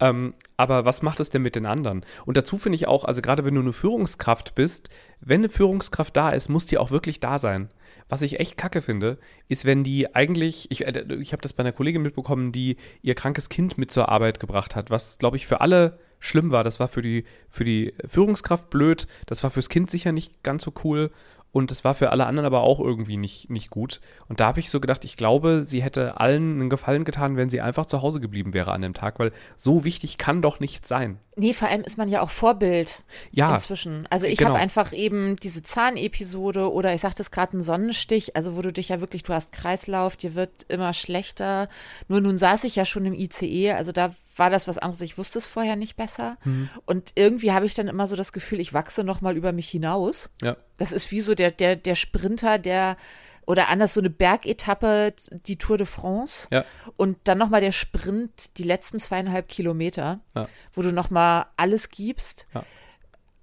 Ähm, 0.00 0.34
aber 0.56 0.84
was 0.84 1.02
macht 1.02 1.20
es 1.20 1.30
denn 1.30 1.42
mit 1.42 1.56
den 1.56 1.66
anderen? 1.66 2.04
Und 2.26 2.36
dazu 2.36 2.58
finde 2.58 2.76
ich 2.76 2.88
auch, 2.88 3.04
also 3.04 3.22
gerade 3.22 3.44
wenn 3.44 3.54
du 3.54 3.60
eine 3.60 3.72
Führungskraft 3.72 4.54
bist, 4.54 4.90
wenn 5.20 5.40
eine 5.40 5.48
Führungskraft 5.48 6.16
da 6.16 6.30
ist, 6.30 6.48
muss 6.48 6.66
die 6.66 6.78
auch 6.78 6.90
wirklich 6.90 7.20
da 7.20 7.38
sein. 7.38 7.68
Was 8.08 8.22
ich 8.22 8.40
echt 8.40 8.56
kacke 8.56 8.82
finde, 8.82 9.18
ist, 9.48 9.64
wenn 9.64 9.84
die 9.84 10.14
eigentlich, 10.14 10.70
ich, 10.70 10.86
äh, 10.86 11.04
ich 11.20 11.32
habe 11.32 11.42
das 11.42 11.52
bei 11.52 11.62
einer 11.62 11.72
Kollegin 11.72 12.02
mitbekommen, 12.02 12.52
die 12.52 12.76
ihr 13.00 13.14
krankes 13.14 13.48
Kind 13.48 13.78
mit 13.78 13.90
zur 13.90 14.08
Arbeit 14.08 14.40
gebracht 14.40 14.76
hat, 14.76 14.90
was, 14.90 15.18
glaube 15.18 15.36
ich, 15.36 15.46
für 15.46 15.60
alle 15.60 15.98
schlimm 16.18 16.50
war. 16.50 16.62
Das 16.62 16.78
war 16.78 16.88
für 16.88 17.02
die, 17.02 17.24
für 17.48 17.64
die 17.64 17.94
Führungskraft 18.06 18.70
blöd, 18.70 19.06
das 19.26 19.42
war 19.42 19.50
fürs 19.50 19.68
Kind 19.68 19.90
sicher 19.90 20.12
nicht 20.12 20.42
ganz 20.42 20.62
so 20.62 20.72
cool 20.84 21.10
und 21.52 21.70
es 21.70 21.84
war 21.84 21.94
für 21.94 22.10
alle 22.10 22.26
anderen 22.26 22.46
aber 22.46 22.62
auch 22.62 22.80
irgendwie 22.80 23.18
nicht, 23.18 23.50
nicht 23.50 23.68
gut. 23.68 24.00
Und 24.26 24.40
da 24.40 24.46
habe 24.46 24.60
ich 24.60 24.70
so 24.70 24.80
gedacht, 24.80 25.04
ich 25.04 25.18
glaube, 25.18 25.62
sie 25.62 25.82
hätte 25.82 26.18
allen 26.18 26.60
einen 26.60 26.70
Gefallen 26.70 27.04
getan, 27.04 27.36
wenn 27.36 27.50
sie 27.50 27.60
einfach 27.60 27.84
zu 27.84 28.00
Hause 28.00 28.20
geblieben 28.20 28.54
wäre 28.54 28.72
an 28.72 28.80
dem 28.80 28.94
Tag, 28.94 29.18
weil 29.18 29.32
so 29.56 29.84
wichtig 29.84 30.16
kann 30.16 30.40
doch 30.40 30.60
nicht 30.60 30.86
sein. 30.86 31.18
Nee, 31.36 31.52
vor 31.52 31.68
allem 31.68 31.82
ist 31.82 31.98
man 31.98 32.08
ja 32.08 32.22
auch 32.22 32.30
Vorbild 32.30 33.04
ja, 33.30 33.52
inzwischen. 33.52 34.06
Also 34.08 34.26
ich 34.26 34.38
genau. 34.38 34.50
habe 34.50 34.60
einfach 34.60 34.92
eben 34.92 35.36
diese 35.36 35.62
Zahnepisode 35.62 36.72
oder 36.72 36.94
ich 36.94 37.02
sagte 37.02 37.22
es 37.22 37.30
gerade, 37.30 37.52
einen 37.52 37.62
Sonnenstich, 37.62 38.34
also 38.34 38.56
wo 38.56 38.62
du 38.62 38.72
dich 38.72 38.88
ja 38.88 39.00
wirklich, 39.00 39.22
du 39.22 39.34
hast 39.34 39.52
Kreislauf, 39.52 40.16
dir 40.16 40.34
wird 40.34 40.50
immer 40.68 40.94
schlechter. 40.94 41.68
Nur 42.08 42.22
nun 42.22 42.38
saß 42.38 42.64
ich 42.64 42.76
ja 42.76 42.86
schon 42.86 43.04
im 43.04 43.14
ICE, 43.14 43.72
also 43.72 43.92
da 43.92 44.14
war 44.36 44.50
das 44.50 44.68
was 44.68 44.78
anderes. 44.78 45.00
Ich 45.02 45.18
wusste 45.18 45.38
es 45.38 45.46
vorher 45.46 45.76
nicht 45.76 45.96
besser. 45.96 46.36
Mhm. 46.44 46.70
Und 46.86 47.12
irgendwie 47.14 47.52
habe 47.52 47.66
ich 47.66 47.74
dann 47.74 47.88
immer 47.88 48.06
so 48.06 48.16
das 48.16 48.32
Gefühl, 48.32 48.60
ich 48.60 48.72
wachse 48.72 49.04
noch 49.04 49.20
mal 49.20 49.36
über 49.36 49.52
mich 49.52 49.68
hinaus. 49.68 50.30
Ja. 50.42 50.56
Das 50.76 50.92
ist 50.92 51.10
wie 51.10 51.20
so 51.20 51.34
der, 51.34 51.50
der, 51.50 51.76
der 51.76 51.94
Sprinter, 51.94 52.58
der 52.58 52.96
oder 53.44 53.68
anders 53.68 53.94
so 53.94 54.00
eine 54.00 54.10
Bergetappe, 54.10 55.14
die 55.46 55.58
Tour 55.58 55.76
de 55.76 55.86
France. 55.86 56.46
Ja. 56.50 56.64
Und 56.96 57.18
dann 57.24 57.38
noch 57.38 57.48
mal 57.48 57.60
der 57.60 57.72
Sprint, 57.72 58.56
die 58.56 58.62
letzten 58.62 59.00
zweieinhalb 59.00 59.48
Kilometer, 59.48 60.20
ja. 60.34 60.46
wo 60.72 60.82
du 60.82 60.92
noch 60.92 61.10
mal 61.10 61.46
alles 61.56 61.90
gibst. 61.90 62.46
Ja. 62.54 62.64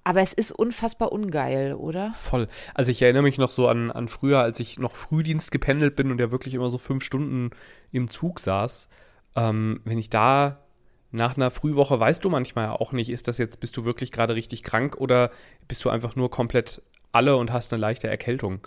Aber 0.05 0.21
es 0.21 0.33
ist 0.33 0.51
unfassbar 0.51 1.11
ungeil, 1.11 1.73
oder? 1.73 2.15
Voll. 2.21 2.47
Also 2.73 2.89
ich 2.89 3.01
erinnere 3.01 3.23
mich 3.23 3.37
noch 3.37 3.51
so 3.51 3.67
an, 3.67 3.91
an 3.91 4.07
früher, 4.07 4.39
als 4.39 4.59
ich 4.59 4.79
noch 4.79 4.95
Frühdienst 4.95 5.51
gependelt 5.51 5.95
bin 5.95 6.09
und 6.09 6.19
ja 6.19 6.31
wirklich 6.31 6.53
immer 6.53 6.69
so 6.69 6.77
fünf 6.77 7.03
Stunden 7.03 7.51
im 7.91 8.09
Zug 8.09 8.39
saß. 8.39 8.87
Ähm, 9.35 9.81
wenn 9.83 9.99
ich 9.99 10.09
da 10.09 10.63
nach 11.11 11.37
einer 11.37 11.51
Frühwoche 11.51 11.99
weißt 11.99 12.23
du 12.23 12.29
manchmal 12.29 12.69
auch 12.69 12.91
nicht, 12.91 13.09
ist 13.09 13.27
das 13.27 13.37
jetzt, 13.37 13.59
bist 13.59 13.75
du 13.77 13.85
wirklich 13.85 14.11
gerade 14.11 14.35
richtig 14.35 14.63
krank 14.63 14.97
oder 14.97 15.31
bist 15.67 15.83
du 15.83 15.89
einfach 15.89 16.15
nur 16.15 16.29
komplett 16.29 16.81
alle 17.11 17.35
und 17.35 17.51
hast 17.51 17.73
eine 17.73 17.81
leichte 17.81 18.07
Erkältung. 18.07 18.59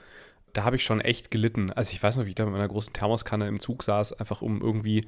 Da 0.53 0.65
habe 0.65 0.77
ich 0.77 0.85
schon 0.85 1.01
echt 1.01 1.31
gelitten. 1.31 1.71
Also 1.71 1.93
ich 1.93 2.03
weiß 2.03 2.17
noch, 2.17 2.27
wie 2.27 2.31
ich 2.31 2.35
da 2.35 2.45
mit 2.45 2.53
meiner 2.53 2.69
großen 2.69 2.93
Thermoskanne 2.93 3.49
im 3.49 3.59
Zug 3.59 3.83
saß, 3.83 4.13
einfach 4.15 4.43
um 4.43 4.61
irgendwie 4.61 5.07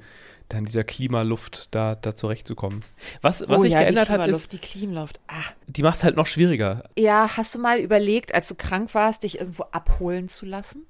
da 0.49 0.57
in 0.57 0.65
dieser 0.65 0.83
Klimaluft 0.83 1.75
da, 1.75 1.93
da 1.93 2.15
zurechtzukommen. 2.15 2.83
Was, 3.21 3.41
was 3.47 3.59
oh, 3.59 3.63
sich 3.63 3.73
ja, 3.73 3.81
geändert 3.81 4.07
die 4.07 4.13
hat, 4.13 4.27
ist, 4.27 4.53
die 4.53 4.57
Klimaluft. 4.57 5.19
Ah. 5.27 5.43
die 5.67 5.83
macht 5.83 5.97
es 5.97 6.03
halt 6.03 6.15
noch 6.15 6.25
schwieriger. 6.25 6.89
Ja, 6.97 7.37
hast 7.37 7.53
du 7.53 7.59
mal 7.59 7.79
überlegt, 7.79 8.33
als 8.33 8.47
du 8.47 8.55
krank 8.55 8.95
warst, 8.95 9.21
dich 9.21 9.39
irgendwo 9.39 9.63
abholen 9.71 10.29
zu 10.29 10.47
lassen? 10.47 10.87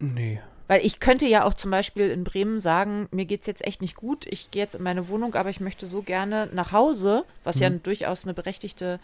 Nee. 0.00 0.40
Weil 0.72 0.86
ich 0.86 1.00
könnte 1.00 1.26
ja 1.26 1.44
auch 1.44 1.52
zum 1.52 1.70
Beispiel 1.70 2.08
in 2.08 2.24
Bremen 2.24 2.58
sagen, 2.58 3.06
mir 3.10 3.26
geht 3.26 3.42
es 3.42 3.46
jetzt 3.46 3.62
echt 3.62 3.82
nicht 3.82 3.94
gut, 3.94 4.24
ich 4.26 4.50
gehe 4.50 4.62
jetzt 4.62 4.74
in 4.74 4.82
meine 4.82 5.06
Wohnung, 5.08 5.34
aber 5.34 5.50
ich 5.50 5.60
möchte 5.60 5.84
so 5.84 6.00
gerne 6.00 6.48
nach 6.54 6.72
Hause, 6.72 7.26
was 7.44 7.56
mhm. 7.56 7.62
ja 7.62 7.68
durchaus 7.68 8.24
eine 8.24 8.32
berechtigte, 8.32 8.98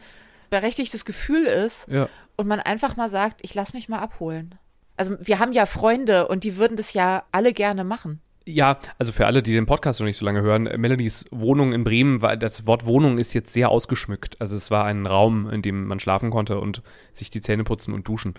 berechtigtes 0.49 1.05
Gefühl 1.05 1.45
ist. 1.45 1.87
Ja. 1.89 2.09
Und 2.39 2.47
man 2.47 2.61
einfach 2.61 2.97
mal 2.97 3.11
sagt, 3.11 3.41
ich 3.43 3.55
lasse 3.55 3.77
mich 3.77 3.91
mal 3.91 3.99
abholen. 3.99 4.55
Also 4.97 5.19
wir 5.21 5.41
haben 5.41 5.53
ja 5.53 5.67
Freunde 5.67 6.29
und 6.29 6.43
die 6.43 6.57
würden 6.57 6.79
das 6.79 6.95
ja 6.95 7.25
alle 7.33 7.53
gerne 7.53 7.85
machen. 7.85 8.23
Ja, 8.47 8.79
also 8.99 9.13
für 9.13 9.27
alle, 9.27 9.43
die 9.43 9.53
den 9.53 9.67
Podcast 9.67 10.01
noch 10.01 10.07
nicht 10.07 10.17
so 10.17 10.25
lange 10.25 10.41
hören, 10.41 10.71
Melanies 10.79 11.27
Wohnung 11.31 11.75
in 11.75 11.85
Bremen, 11.85 12.23
war, 12.23 12.39
das 12.39 12.67
Wort 12.67 12.87
Wohnung 12.87 13.19
ist 13.19 13.35
jetzt 13.35 13.53
sehr 13.53 13.69
ausgeschmückt. 13.69 14.41
Also 14.41 14.57
es 14.57 14.71
war 14.71 14.87
ein 14.87 15.05
Raum, 15.05 15.51
in 15.51 15.61
dem 15.61 15.85
man 15.85 16.01
schlafen 16.01 16.31
konnte 16.31 16.59
und 16.59 16.81
sich 17.13 17.29
die 17.29 17.43
Zähne 17.43 17.65
putzen 17.65 17.93
und 17.93 18.09
duschen. 18.09 18.33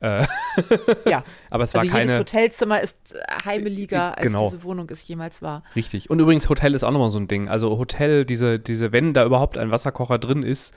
Äh, 0.00 0.26
ja, 1.08 1.24
aber 1.50 1.64
es 1.64 1.74
also 1.74 1.86
war 1.86 1.92
keine. 1.92 2.12
Jedes 2.12 2.18
Hotelzimmer 2.18 2.80
ist 2.80 3.16
heimeliger, 3.44 4.16
als 4.16 4.26
genau. 4.26 4.50
diese 4.50 4.62
Wohnung 4.62 4.88
es 4.90 5.06
jemals 5.08 5.40
war. 5.42 5.62
Richtig. 5.74 6.10
Und 6.10 6.20
übrigens, 6.20 6.48
Hotel 6.48 6.74
ist 6.74 6.84
auch 6.84 6.90
nochmal 6.90 7.10
so 7.10 7.18
ein 7.18 7.28
Ding. 7.28 7.48
Also 7.48 7.78
Hotel, 7.78 8.24
diese, 8.24 8.58
diese, 8.58 8.92
wenn 8.92 9.14
da 9.14 9.24
überhaupt 9.24 9.56
ein 9.56 9.70
Wasserkocher 9.70 10.18
drin 10.18 10.42
ist, 10.42 10.74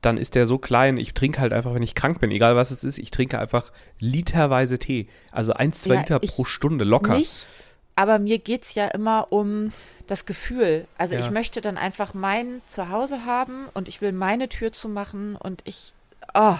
dann 0.00 0.16
ist 0.16 0.34
der 0.34 0.46
so 0.46 0.58
klein. 0.58 0.96
Ich 0.96 1.14
trinke 1.14 1.40
halt 1.40 1.52
einfach, 1.52 1.74
wenn 1.74 1.82
ich 1.82 1.94
krank 1.94 2.20
bin, 2.20 2.30
egal 2.30 2.56
was 2.56 2.70
es 2.70 2.82
ist, 2.82 2.98
ich 2.98 3.10
trinke 3.10 3.38
einfach 3.38 3.72
literweise 3.98 4.78
Tee. 4.78 5.08
Also 5.30 5.52
ein, 5.52 5.72
zwei 5.72 5.94
Ja, 5.94 6.00
Liter 6.00 6.18
pro 6.18 6.44
Stunde 6.44 6.84
locker. 6.84 7.16
Nicht, 7.16 7.48
aber 7.94 8.18
mir 8.18 8.38
geht 8.38 8.62
es 8.64 8.74
ja 8.74 8.88
immer 8.88 9.28
um 9.30 9.72
das 10.06 10.26
Gefühl. 10.26 10.86
Also 10.98 11.14
Ja. 11.14 11.20
ich 11.20 11.30
möchte 11.30 11.60
dann 11.60 11.78
einfach 11.78 12.14
mein 12.14 12.62
Zuhause 12.66 13.24
haben 13.24 13.68
und 13.74 13.88
ich 13.88 14.00
will 14.00 14.12
meine 14.12 14.48
Tür 14.48 14.72
zumachen 14.72 15.36
und 15.36 15.62
ich, 15.64 15.94
oh, 16.34 16.56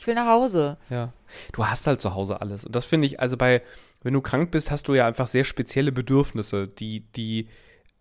ich 0.00 0.06
will 0.06 0.14
nach 0.14 0.28
Hause. 0.28 0.78
Ja. 0.88 1.12
Du 1.52 1.66
hast 1.66 1.86
halt 1.86 2.00
zu 2.00 2.14
Hause 2.14 2.40
alles. 2.40 2.64
Und 2.64 2.74
das 2.74 2.86
finde 2.86 3.06
ich, 3.06 3.20
also 3.20 3.36
bei, 3.36 3.60
wenn 4.02 4.14
du 4.14 4.22
krank 4.22 4.50
bist, 4.50 4.70
hast 4.70 4.88
du 4.88 4.94
ja 4.94 5.06
einfach 5.06 5.26
sehr 5.26 5.44
spezielle 5.44 5.92
Bedürfnisse, 5.92 6.66
die, 6.66 7.00
die 7.14 7.48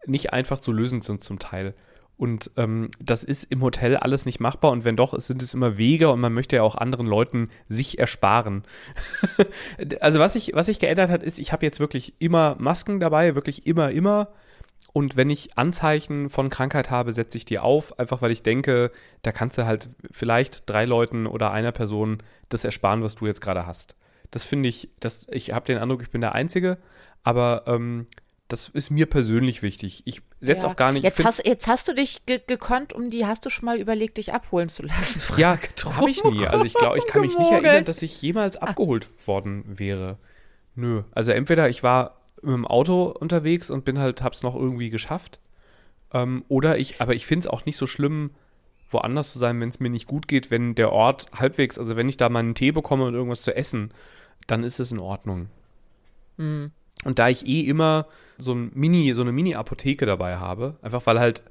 nicht 0.06 0.32
einfach 0.32 0.62
zu 0.62 0.72
lösen 0.72 1.02
sind 1.02 1.22
zum 1.22 1.40
Teil. 1.40 1.74
Und 2.16 2.52
ähm, 2.56 2.90
das 3.02 3.26
ist 3.26 3.44
im 3.52 3.62
Hotel 3.62 3.98
alles 3.98 4.26
nicht 4.26 4.40
machbar. 4.40 4.72
Und 4.72 4.86
wenn 4.86 4.96
doch, 4.96 5.14
es 5.14 5.28
sind 5.28 5.44
es 5.44 5.54
immer 5.54 5.78
Wege 5.78 6.10
und 6.10 6.22
man 6.22 6.32
möchte 6.32 6.56
ja 6.56 6.64
auch 6.64 6.76
anderen 6.76 7.06
Leuten 7.06 7.50
sich 7.68 8.00
ersparen. 8.00 8.64
also 10.00 10.22
was 10.22 10.34
sich 10.34 10.52
was 10.54 10.68
sich 10.68 10.80
geändert 10.80 11.10
hat, 11.10 11.22
ist, 11.22 11.38
ich 11.38 11.52
habe 11.52 11.66
jetzt 11.66 11.82
wirklich 11.82 12.14
immer 12.20 12.56
Masken 12.60 13.02
dabei, 13.02 13.36
wirklich 13.36 13.68
immer, 13.68 13.92
immer. 13.92 14.30
Und 14.94 15.16
wenn 15.16 15.30
ich 15.30 15.58
Anzeichen 15.58 16.30
von 16.30 16.50
Krankheit 16.50 16.90
habe, 16.90 17.14
setze 17.14 17.38
ich 17.38 17.46
die 17.46 17.60
auf, 17.60 18.00
einfach 18.00 18.22
weil 18.22 18.32
ich 18.32 18.42
denke, 18.44 18.92
da 19.22 19.32
kannst 19.32 19.58
du 19.58 19.66
halt 19.66 19.90
vielleicht 20.12 20.68
drei 20.70 20.86
Leuten 20.86 21.28
oder 21.28 21.52
einer 21.52 21.72
Person 21.72 22.24
das 22.50 22.66
ersparen, 22.66 23.04
was 23.04 23.16
du 23.16 23.28
jetzt 23.28 23.42
gerade 23.42 23.68
hast. 23.68 23.96
Das 24.32 24.44
finde 24.44 24.70
ich, 24.70 24.90
das, 25.00 25.28
ich 25.30 25.54
habe 25.54 25.66
den 25.66 25.78
Eindruck, 25.78 26.02
ich 26.02 26.10
bin 26.10 26.22
der 26.22 26.34
Einzige, 26.34 26.78
aber 27.24 27.64
ähm, 27.68 28.08
das 28.48 28.68
ist 28.70 28.90
mir 28.90 29.06
persönlich 29.06 29.62
wichtig. 29.62 30.02
Ich 30.06 30.24
setze 30.42 30.66
Ja. 30.66 30.72
auch 30.72 30.76
gar 30.76 30.92
nicht. 30.92 31.04
ich 31.04 31.10
Jetzt 31.10 31.24
hast, 31.24 31.46
jetzt 31.46 31.68
hast 31.68 31.88
du 31.88 31.94
dich 31.94 32.26
ge 32.26 32.42
gekonnt, 32.48 32.92
um 32.94 33.12
die, 33.12 33.28
hast 33.28 33.46
du 33.46 33.52
schon 33.52 33.66
mal 33.66 33.80
überlegt, 33.80 34.18
dich 34.18 34.34
abholen 34.34 34.70
zu 34.70 34.82
lassen? 34.84 35.22
ja, 35.40 35.56
Frage 35.56 35.70
habe 35.98 36.10
ich 36.10 36.24
nie. 36.24 36.48
Also 36.48 36.66
ich 36.66 36.74
glaube, 36.74 36.98
ich 36.98 37.06
kann 37.06 37.22
mich 37.22 37.38
nicht 37.38 37.52
erinnern, 37.52 37.86
dass 37.86 38.02
ich 38.02 38.20
jemals 38.24 38.58
abgeholt 38.58 39.08
worden 39.28 39.64
wäre. 39.68 40.18
Nö. 40.74 41.04
Also 41.12 41.32
entweder 41.32 41.70
ich 41.70 41.84
war 41.84 42.19
mit 42.42 42.54
dem 42.54 42.68
Auto 42.68 43.06
unterwegs 43.06 43.70
und 43.70 43.86
bin 43.86 44.00
halt, 44.00 44.22
hab's 44.22 44.44
noch 44.44 44.56
irgendwie 44.56 44.90
geschafft. 44.90 45.40
Ähm, 46.14 46.44
oder 46.48 46.78
ich, 46.78 47.02
aber 47.02 47.16
ich 47.16 47.26
finde 47.26 47.46
es 47.46 47.48
auch 47.48 47.66
nicht 47.66 47.78
so 47.78 47.88
schlimm, 47.88 48.32
woanders 48.90 49.34
zu 49.34 49.40
sein, 49.40 49.60
wenn 49.62 49.70
es 49.70 49.80
mir 49.80 49.90
nicht 49.90 50.08
gut 50.08 50.28
geht, 50.28 50.50
wenn 50.52 50.76
der 50.76 50.92
Ort 50.92 51.28
halbwegs, 51.34 51.78
also 51.78 51.96
wenn 51.96 52.10
ich 52.10 52.18
da 52.18 52.30
mal 52.30 52.40
einen 52.40 52.56
Tee 52.56 52.72
bekomme 52.72 53.06
und 53.06 53.14
irgendwas 53.14 53.42
zu 53.42 53.56
essen, 53.56 53.92
dann 54.48 54.64
ist 54.64 54.80
es 54.80 54.92
in 54.92 55.00
Ordnung. 55.00 55.48
Hm. 56.38 56.72
Und 57.06 57.20
da 57.20 57.30
ich 57.30 57.48
eh 57.48 57.62
immer 57.62 58.08
so 58.38 58.54
ein 58.54 58.72
Mini, 58.74 59.14
so 59.14 59.22
eine 59.22 59.32
Mini-Apotheke 59.32 60.06
dabei 60.06 60.38
habe, 60.38 60.78
einfach 60.82 61.06
weil 61.06 61.20
halt 61.20 61.44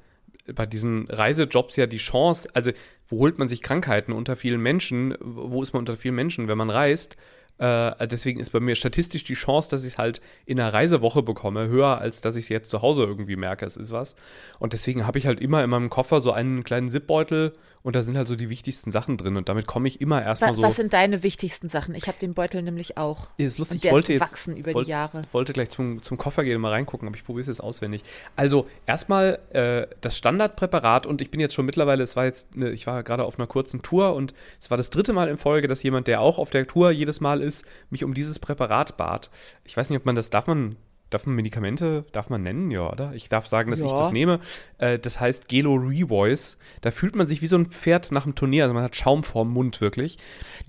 bei 0.53 0.67
diesen 0.67 1.07
Reisejobs 1.09 1.77
ja 1.77 1.87
die 1.87 1.99
Chance, 1.99 2.49
also 2.55 2.73
wo 3.09 3.19
holt 3.19 3.39
man 3.39 3.49
sich 3.49 3.63
Krankheiten 3.63 4.13
unter 4.13 4.37
vielen 4.37 4.61
Menschen, 4.61 5.15
wo 5.21 5.63
ist 5.63 5.73
man 5.73 5.81
unter 5.81 5.97
vielen 5.97 6.15
Menschen, 6.15 6.49
wenn 6.49 6.59
man 6.59 6.71
reist? 6.71 7.17
Äh, 7.59 8.07
deswegen 8.09 8.41
ist 8.41 8.51
bei 8.51 8.61
mir 8.61 8.77
statistisch 8.77 9.25
die 9.25 9.35
Chance, 9.35 9.69
dass 9.71 9.83
ich 9.85 9.95
es 9.95 9.99
halt 9.99 10.21
in 10.47 10.61
einer 10.61 10.73
Reisewoche 10.73 11.23
bekomme, 11.23 11.69
höher, 11.69 11.99
als 11.99 12.21
dass 12.21 12.37
ich 12.37 12.45
es 12.45 12.49
jetzt 12.49 12.71
zu 12.71 12.83
Hause 12.83 13.03
irgendwie 13.03 13.37
merke, 13.37 13.67
es 13.67 13.77
ist 13.77 13.91
was. 13.93 14.15
Und 14.59 14.73
deswegen 14.73 15.07
habe 15.07 15.19
ich 15.19 15.27
halt 15.27 15.41
immer 15.41 15.63
in 15.65 15.71
meinem 15.71 15.91
Koffer 15.91 16.21
so 16.21 16.33
einen 16.33 16.63
kleinen 16.65 16.89
Zipbeutel 16.89 17.53
und 17.85 17.95
da 17.97 18.03
sind 18.03 18.17
halt 18.17 18.27
so 18.29 18.35
die 18.37 18.51
wichtigsten 18.51 18.91
Sachen 18.91 19.17
drin 19.17 19.37
und 19.37 19.49
damit 19.49 19.67
komme 19.67 19.87
ich 19.89 20.01
immer 20.01 20.21
erstmal 20.23 20.51
Was, 20.51 20.57
so. 20.57 20.63
was 20.63 20.77
sind 20.77 20.93
deine 20.93 21.23
wichtigsten 21.23 21.69
Sachen? 21.69 21.95
Ich 21.95 22.09
habe 22.09 22.19
den 22.19 22.35
Beutel 22.35 22.61
nämlich 22.63 22.99
auch. 22.99 23.29
Ja, 23.39 23.47
ist 23.47 23.57
lustig, 23.59 23.85
ich 23.85 23.91
wollte 23.93 24.13
ist 24.13 24.21
jetzt 24.21 24.29
gewachsen 24.31 24.57
über 24.57 24.75
wollt- 24.75 24.87
die 24.89 24.91
Jahre. 24.91 25.23
wollte 25.33 25.53
gleich 25.53 25.71
zum, 25.71 26.03
zum 26.03 26.19
Koffer 26.19 26.43
gehen 26.45 26.57
und 26.57 26.63
mal 26.63 26.73
reingucken, 26.73 27.07
aber 27.09 27.17
ich 27.17 27.25
probiere 27.25 27.43
es 27.43 27.47
jetzt 27.47 27.61
auswendig. 27.63 28.03
Also 28.37 28.67
erstmal 28.85 29.39
äh, 29.53 29.87
das 30.01 30.17
Standardpräparat 30.19 31.07
und 31.07 31.23
ich 31.23 31.31
bin 31.31 31.41
jetzt 31.41 31.55
schon 31.55 31.67
mittlerweile, 31.67 32.03
es 32.03 32.17
war 32.17 32.25
jetzt, 32.25 32.49
eine, 32.55 32.71
ich 32.71 32.87
war 32.87 33.03
gerade 33.05 33.25
auf 33.25 33.39
einer 33.39 33.47
kurzen 33.47 33.81
Tour 33.81 34.13
und 34.15 34.35
es 34.61 34.71
war 34.71 34.77
das 34.77 34.91
dritte 34.91 35.13
Mal 35.13 35.29
in 35.29 35.39
Folge, 35.39 35.69
dass 35.69 35.83
jemand, 35.83 36.09
der 36.09 36.21
auch 36.21 36.39
auf 36.39 36.51
der 36.51 36.67
Tour 36.67 36.91
jedes 36.91 37.21
Mal 37.21 37.41
ist, 37.41 37.48
mich 37.91 38.05
um 38.05 38.15
dieses 38.15 38.39
Präparat 38.39 38.97
bat. 38.97 39.31
Ich 39.65 39.77
weiß 39.77 39.91
nicht, 39.91 39.99
ob 39.99 40.07
man 40.07 40.15
das, 40.15 40.31
darf 40.31 40.47
man 40.47 40.77
darf 41.11 41.25
man 41.25 41.37
Medikamente, 41.37 42.05
darf 42.13 42.29
man 42.29 42.43
nennen, 42.43 42.71
ja, 42.71 42.93
oder? 42.93 43.15
Ich 43.15 43.31
darf 43.31 43.47
sagen, 43.47 43.71
dass 43.71 43.81
Ja. 43.81 43.87
ich 43.87 43.95
das 43.95 44.13
nehme. 44.13 44.41
Äh, 44.77 44.99
das 44.99 45.19
heißt 45.19 45.49
Gelo 45.49 45.73
Revoice. 45.77 46.59
Da 46.83 46.91
fühlt 46.91 47.17
man 47.17 47.27
sich 47.27 47.41
wie 47.41 47.47
so 47.47 47.57
ein 47.57 47.65
Pferd 47.71 48.13
nach 48.13 48.27
einem 48.27 48.35
Turnier. 48.35 48.65
Also 48.65 48.75
man 48.75 48.83
hat 48.85 48.95
Schaum 48.95 49.25
vorm 49.25 49.51
Mund, 49.51 49.81
wirklich. 49.81 50.19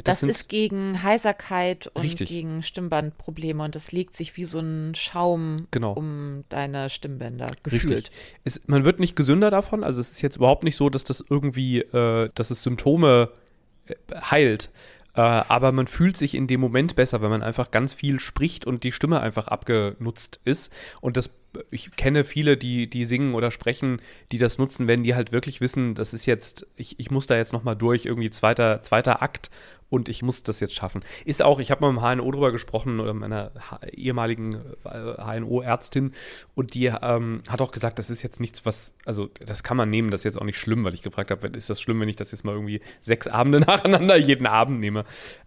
Das, 0.05 0.21
sind- 0.21 0.29
ist 0.29 0.47
gegen 0.47 1.03
Heiserkeit 1.03 1.87
und 1.93 2.03
Richtig. 2.03 2.29
gegen 2.29 2.63
Stimmbandprobleme 2.63 3.61
und 3.61 3.75
das 3.75 3.91
legt 3.91 4.15
sich 4.15 4.37
wie 4.37 4.45
so 4.45 4.59
ein 4.59 4.95
Schaum 4.95 5.67
Genau. 5.71 5.91
um 5.91 6.45
deine 6.47 6.89
Stimmbänder 6.89 7.47
gefühlt. 7.61 8.09
Es, 8.45 8.61
man 8.65 8.85
wird 8.85 9.01
nicht 9.01 9.17
gesünder 9.17 9.51
davon. 9.51 9.83
Also 9.83 9.99
es 9.99 10.11
ist 10.11 10.21
jetzt 10.21 10.37
überhaupt 10.37 10.63
nicht 10.63 10.77
so, 10.77 10.89
dass 10.89 11.03
das 11.03 11.21
irgendwie, 11.29 11.79
äh, 11.79 12.29
dass 12.33 12.49
es 12.49 12.63
Symptome 12.63 13.27
äh, 13.87 13.95
heilt. 14.21 14.69
Äh, 15.19 15.43
aber 15.49 15.73
man 15.73 15.87
fühlt 15.87 16.15
sich 16.15 16.33
in 16.33 16.47
dem 16.47 16.61
Moment 16.61 16.95
besser, 16.95 17.21
wenn 17.21 17.29
man 17.29 17.43
einfach 17.43 17.71
ganz 17.71 17.93
viel 17.93 18.21
spricht 18.21 18.65
und 18.65 18.85
die 18.85 18.93
Stimme 18.93 19.19
einfach 19.19 19.49
abgenutzt 19.49 20.39
ist. 20.45 20.71
Und 21.01 21.17
das, 21.17 21.31
ich 21.71 21.91
kenne 21.97 22.23
viele, 22.23 22.55
die, 22.55 22.89
die 22.89 23.03
singen 23.03 23.33
oder 23.33 23.51
sprechen, 23.51 24.01
die 24.31 24.37
das 24.37 24.57
nutzen, 24.59 24.87
wenn 24.87 25.03
die 25.03 25.15
halt 25.15 25.33
wirklich 25.33 25.59
wissen, 25.59 25.93
das 25.93 26.13
ist 26.13 26.25
jetzt, 26.25 26.67
ich, 26.77 27.01
ich 27.01 27.11
muss 27.11 27.27
da 27.27 27.35
jetzt 27.35 27.51
nochmal 27.51 27.75
durch, 27.75 28.05
irgendwie 28.05 28.29
zweiter, 28.29 28.81
zweiter 28.81 29.21
Akt 29.21 29.49
und 29.89 30.09
ich 30.09 30.21
muss 30.21 30.43
das 30.43 30.59
jetzt 30.59 30.73
schaffen. 30.73 31.03
Ist 31.25 31.41
auch, 31.41 31.59
ich 31.59 31.71
habe 31.71 31.81
mal 31.81 31.91
mit 31.91 32.01
dem 32.01 32.23
HNO 32.23 32.31
drüber 32.31 32.51
gesprochen 32.51 32.99
oder 32.99 33.13
meiner 33.13 33.51
ehemaligen 33.91 34.55
äh, 34.85 35.39
HNO-Ärztin 35.39 36.13
und 36.55 36.73
die 36.73 36.85
ähm, 36.85 37.41
hat 37.47 37.61
auch 37.61 37.71
gesagt, 37.71 37.99
das 37.99 38.09
ist 38.09 38.21
jetzt 38.21 38.39
nichts, 38.39 38.65
was, 38.65 38.95
also 39.05 39.29
das 39.39 39.63
kann 39.63 39.77
man 39.77 39.89
nehmen, 39.89 40.11
das 40.11 40.21
ist 40.21 40.25
jetzt 40.25 40.41
auch 40.41 40.45
nicht 40.45 40.57
schlimm, 40.57 40.83
weil 40.83 40.93
ich 40.93 41.01
gefragt 41.01 41.31
habe, 41.31 41.47
ist 41.47 41.69
das 41.69 41.81
schlimm, 41.81 41.99
wenn 41.99 42.09
ich 42.09 42.15
das 42.15 42.31
jetzt 42.31 42.43
mal 42.43 42.53
irgendwie 42.53 42.81
sechs 43.01 43.27
Abende 43.27 43.59
nacheinander 43.67 44.17
jeden 44.17 44.47
Abend 44.47 44.79
nehme? 44.79 45.05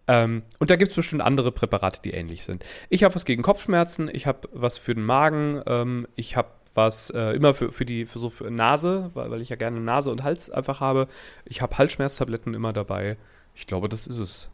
Ähm, 0.08 0.42
und 0.58 0.70
da 0.70 0.76
gibt 0.76 0.90
es 0.90 0.96
bestimmt 0.96 1.22
andere 1.22 1.52
Präparate, 1.52 2.00
die 2.02 2.10
ähnlich 2.10 2.44
sind. 2.44 2.64
Ich 2.88 3.04
habe 3.04 3.14
was 3.14 3.24
gegen 3.24 3.42
Kopfschmerzen, 3.42 4.10
ich 4.12 4.26
habe 4.26 4.48
was 4.52 4.78
für 4.78 4.94
den 4.94 5.04
Magen, 5.04 5.62
ähm, 5.66 6.06
ich 6.16 6.36
habe 6.36 6.48
was 6.74 7.10
äh, 7.10 7.36
immer 7.36 7.54
für, 7.54 7.70
für 7.70 7.84
die 7.84 8.06
für 8.06 8.18
so 8.18 8.30
für 8.30 8.50
Nase, 8.50 9.10
weil, 9.14 9.30
weil 9.30 9.40
ich 9.40 9.50
ja 9.50 9.56
gerne 9.56 9.80
Nase 9.80 10.10
und 10.10 10.22
Hals 10.22 10.50
einfach 10.50 10.80
habe. 10.80 11.06
Ich 11.44 11.60
habe 11.60 11.76
Halsschmerztabletten 11.76 12.54
immer 12.54 12.72
dabei. 12.72 13.16
Ich 13.54 13.66
glaube, 13.66 13.88
das 13.88 14.06
ist 14.06 14.18
es. 14.18 14.48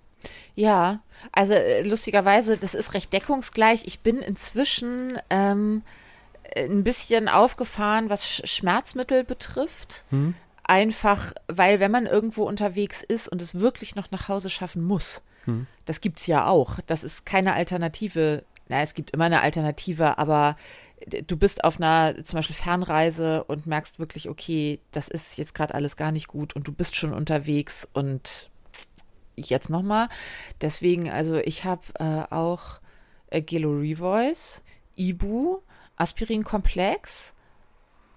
Ja, 0.55 1.01
also 1.33 1.55
äh, 1.55 1.83
lustigerweise, 1.83 2.57
das 2.59 2.75
ist 2.75 2.95
recht 2.95 3.13
deckungsgleich. 3.13 3.83
Ich 3.87 4.01
bin 4.01 4.19
inzwischen 4.19 5.19
ähm, 5.31 5.83
ein 6.57 6.83
bisschen 6.83 7.29
aufgefahren, 7.29 8.11
was 8.11 8.27
Sch 8.27 8.43
Schmerzmittel 8.45 9.25
betrifft. 9.25 10.05
Einfach, 10.65 11.33
weil 11.47 11.81
wenn 11.81 11.91
man 11.91 12.07
irgendwo 12.07 12.45
unterwegs 12.45 13.03
ist 13.03 13.29
und 13.29 13.41
es 13.41 13.55
wirklich 13.55 13.95
noch 13.95 14.11
nach 14.11 14.29
Hause 14.29 14.51
schaffen 14.51 14.83
muss, 14.85 15.23
das 15.87 16.03
gibt's 16.03 16.27
ja 16.27 16.47
auch. 16.47 16.79
Das 16.87 17.05
ist 17.05 17.25
keine 17.25 17.55
Alternative. 17.55 18.45
Na, 18.69 18.83
es 18.83 18.93
gibt 18.93 19.13
immer 19.13 19.25
eine 19.25 19.41
Alternative, 19.41 20.19
aber 20.19 20.57
du 21.07 21.37
bist 21.39 21.65
auf 21.65 21.81
einer 21.81 22.23
zum 22.25 22.37
Beispiel 22.37 22.57
Fernreise 22.57 23.45
und 23.45 23.67
merkst 23.67 23.99
wirklich, 23.99 24.29
okay, 24.29 24.81
das 24.93 25.09
ist 25.09 25.39
jetzt 25.39 25.55
gerade 25.55 25.75
alles 25.75 25.97
gar 25.97 26.13
nicht 26.13 26.29
gut 26.29 26.55
und 26.55 26.69
du 26.69 26.73
bist 26.73 26.97
schon 26.97 27.15
unterwegs 27.15 27.89
und 27.93 28.51
jetzt 29.47 29.71
nochmal. 29.71 30.09
Deswegen, 30.61 31.11
also 31.11 31.37
ich 31.37 31.65
habe 31.65 31.83
äh, 31.99 32.33
auch 32.35 32.81
äh, 33.31 33.43
Gelo 33.43 33.71
Revoice, 33.73 34.63
Ibu, 34.97 35.59
Aspirin 35.97 36.45
Komplex, 36.45 37.33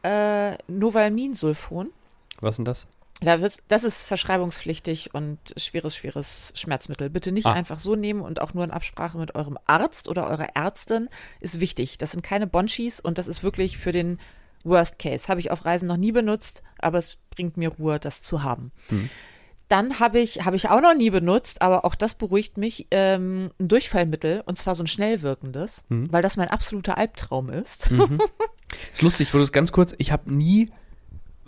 äh, 0.04 0.54
Novalminsulfon. 0.68 1.92
Was 2.40 2.56
denn 2.56 2.66
das? 2.66 2.88
Da 3.24 3.40
wird, 3.40 3.58
das 3.68 3.84
ist 3.84 4.02
verschreibungspflichtig 4.08 5.14
und 5.14 5.38
schweres, 5.56 5.96
schweres 5.96 6.54
Schmerzmittel. 6.56 7.12
Bitte 7.12 7.32
nicht 7.32 7.46
Ah. 7.46 7.54
einfach 7.54 7.78
so 7.78 7.96
nehmen 7.96 8.22
und 8.22 8.42
auch 8.42 8.56
nur 8.56 8.64
in 8.64 8.72
Absprache 8.72 9.20
mit 9.20 9.36
eurem 9.36 9.60
Arzt 9.68 10.08
oder 10.08 10.28
eurer 10.28 10.56
Ärztin 10.56 11.08
ist 11.40 11.60
wichtig. 11.60 12.00
Das 12.00 12.12
sind 12.12 12.24
keine 12.24 12.48
Bonchis 12.48 13.00
und 13.00 13.20
das 13.20 13.28
ist 13.28 13.44
wirklich 13.44 13.78
für 13.78 13.92
den 13.92 14.20
Worst 14.64 14.98
Case. 14.98 15.28
Habe 15.28 15.40
ich 15.40 15.52
auf 15.52 15.66
Reisen 15.66 15.88
noch 15.88 15.98
nie 15.98 16.12
benutzt, 16.12 16.64
aber 16.80 16.98
es 16.98 17.18
bringt 17.30 17.58
mir 17.58 17.70
Ruhe, 17.70 18.00
das 18.00 18.24
zu 18.24 18.42
haben. 18.42 18.72
Dann 19.72 20.02
habe 20.02 20.20
ich, 20.20 20.44
habe 20.44 20.58
ich 20.58 20.68
auch 20.68 20.82
noch 20.82 20.94
nie 20.94 21.10
benutzt, 21.10 21.62
aber 21.62 21.86
auch 21.86 21.96
das 21.96 22.16
beruhigt 22.16 22.58
mich, 22.58 22.88
ähm, 22.92 23.52
ein 23.58 23.70
Durchfallmittel 23.70 24.44
und 24.46 24.58
zwar 24.58 24.76
so 24.76 24.84
ein 24.84 24.88
schnell 24.88 25.22
wirkendes, 25.22 25.84
weil 25.88 26.22
das 26.22 26.36
mein 26.36 26.50
absoluter 26.50 26.98
Albtraum 26.98 27.50
ist. 27.50 27.90
Ist 28.94 29.02
lustig, 29.02 29.34
wo 29.34 29.38
du 29.38 29.44
es 29.46 29.54
ganz 29.54 29.72
kurz, 29.72 29.96
ich 29.98 30.12
habe 30.12 30.34
nie 30.34 30.72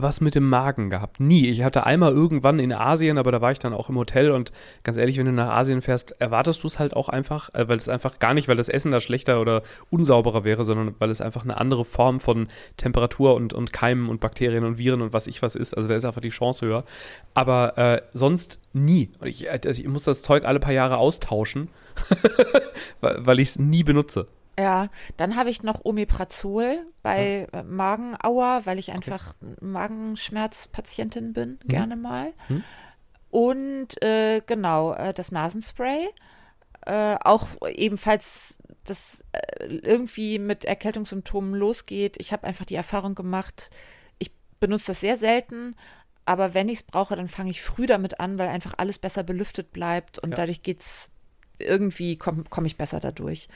was 0.03 0.22
mit 0.22 0.36
dem 0.36 0.48
Magen 0.48 0.89
gehabt. 0.89 1.19
Nie. 1.19 1.50
Ich 1.50 1.63
hatte 1.63 1.86
einmal 1.86 2.12
irgendwann 2.12 2.60
in 2.60 2.72
Asien, 2.72 3.17
aber 3.17 3.31
da 3.31 3.41
war 3.41 3.51
ich 3.51 3.60
dann 3.60 3.74
auch 3.74 3.89
im 3.89 3.98
Hotel 3.98 4.31
und 4.31 4.51
ganz 4.83 4.98
ehrlich, 4.98 5.17
wenn 5.17 5.25
du 5.25 5.31
nach 5.31 5.50
Asien 5.51 5.81
fährst, 5.81 6.11
erwartest 6.20 6.61
du 6.61 6.68
es 6.68 6.77
halt 6.77 6.96
auch 6.96 7.09
einfach, 7.09 7.53
äh, 7.53 7.68
weil 7.68 7.77
es 7.77 7.89
einfach 7.89 8.20
gar 8.20 8.33
nicht, 8.33 8.48
weil 8.48 8.55
das 8.55 8.70
Essen 8.70 8.92
da 8.92 9.00
schlechter 9.00 9.42
oder 9.42 9.63
unsauberer 9.89 10.44
wäre, 10.44 10.66
sondern 10.66 10.94
weil 11.00 11.09
es 11.09 11.22
einfach 11.22 11.44
eine 11.44 11.57
andere 11.57 11.85
Form 11.85 12.20
von 12.20 12.48
Temperatur 12.77 13.33
und, 13.35 13.53
und 13.53 13.74
Keimen 13.74 14.09
und 14.09 14.20
Bakterien 14.20 14.63
und 14.66 14.77
Viren 14.77 15.01
und 15.01 15.13
was 15.13 15.25
ich 15.25 15.42
was 15.42 15.55
ist. 15.55 15.74
Also 15.74 15.89
da 15.89 15.96
ist 15.96 16.05
einfach 16.05 16.22
die 16.22 16.29
Chance 16.29 16.66
höher. 16.66 16.83
Aber 17.33 17.77
äh, 17.77 18.01
sonst 18.13 18.59
nie. 18.74 19.09
Und 19.20 19.27
Ich, 19.27 19.50
also 19.50 19.81
ich 19.81 19.87
muss 19.87 20.03
das 20.03 20.22
Zeug 20.22 20.46
alle 20.46 20.59
paar 20.59 20.74
Jahre 20.74 20.98
austauschen, 20.98 21.70
weil, 23.01 23.25
weil 23.25 23.39
ich 23.39 23.50
es 23.50 23.59
nie 23.59 23.83
benutze. 23.83 24.27
Ja, 24.59 24.89
dann 25.18 25.35
habe 25.35 25.50
ich 25.50 25.63
noch 25.63 25.83
Omeprazol 25.83 26.85
bei 27.01 27.48
äh, 27.51 27.63
Magenauer, 27.63 28.61
weil 28.66 28.77
ich 28.77 28.92
einfach 28.92 29.35
Magenschmerzpatientin 29.61 31.33
bin, 31.33 31.59
gerne 31.66 31.96
mal. 31.96 32.33
Und 33.29 34.01
äh, 34.03 34.42
genau, 34.46 34.94
äh, 34.94 35.13
das 35.13 35.31
Nasenspray. 35.31 36.07
Äh, 36.85 37.16
auch 37.24 37.48
ebenfalls 37.68 38.57
das 38.85 39.24
äh, 39.31 39.66
irgendwie 39.66 40.37
mit 40.37 40.66
Erkältungssymptomen 40.66 41.53
losgeht. 41.55 42.18
Ich 42.20 42.33
habe 42.33 42.46
einfach 42.46 42.66
die 42.66 42.75
Erfahrung 42.75 43.16
gemacht, 43.16 43.70
ich 44.20 44.31
benutze 44.59 44.87
das 44.87 45.00
sehr 45.00 45.16
selten, 45.18 45.75
aber 46.25 46.53
wenn 46.53 46.70
ich 46.70 46.79
es 46.79 46.83
brauche, 46.83 47.16
dann 47.16 47.27
fange 47.29 47.50
ich 47.51 47.61
früh 47.61 47.85
damit 47.85 48.20
an, 48.20 48.37
weil 48.37 48.50
einfach 48.50 48.74
alles 48.77 49.00
besser 49.00 49.24
belüftet 49.24 49.72
bleibt 49.72 50.20
und 50.20 50.31
Ja. 50.31 50.35
dadurch 50.37 50.61
geht's 50.61 51.09
irgendwie 51.59 52.18
komme 52.18 52.44
komm 52.50 52.66
ich 52.66 52.77
besser 52.77 53.00
dadurch. 53.00 53.48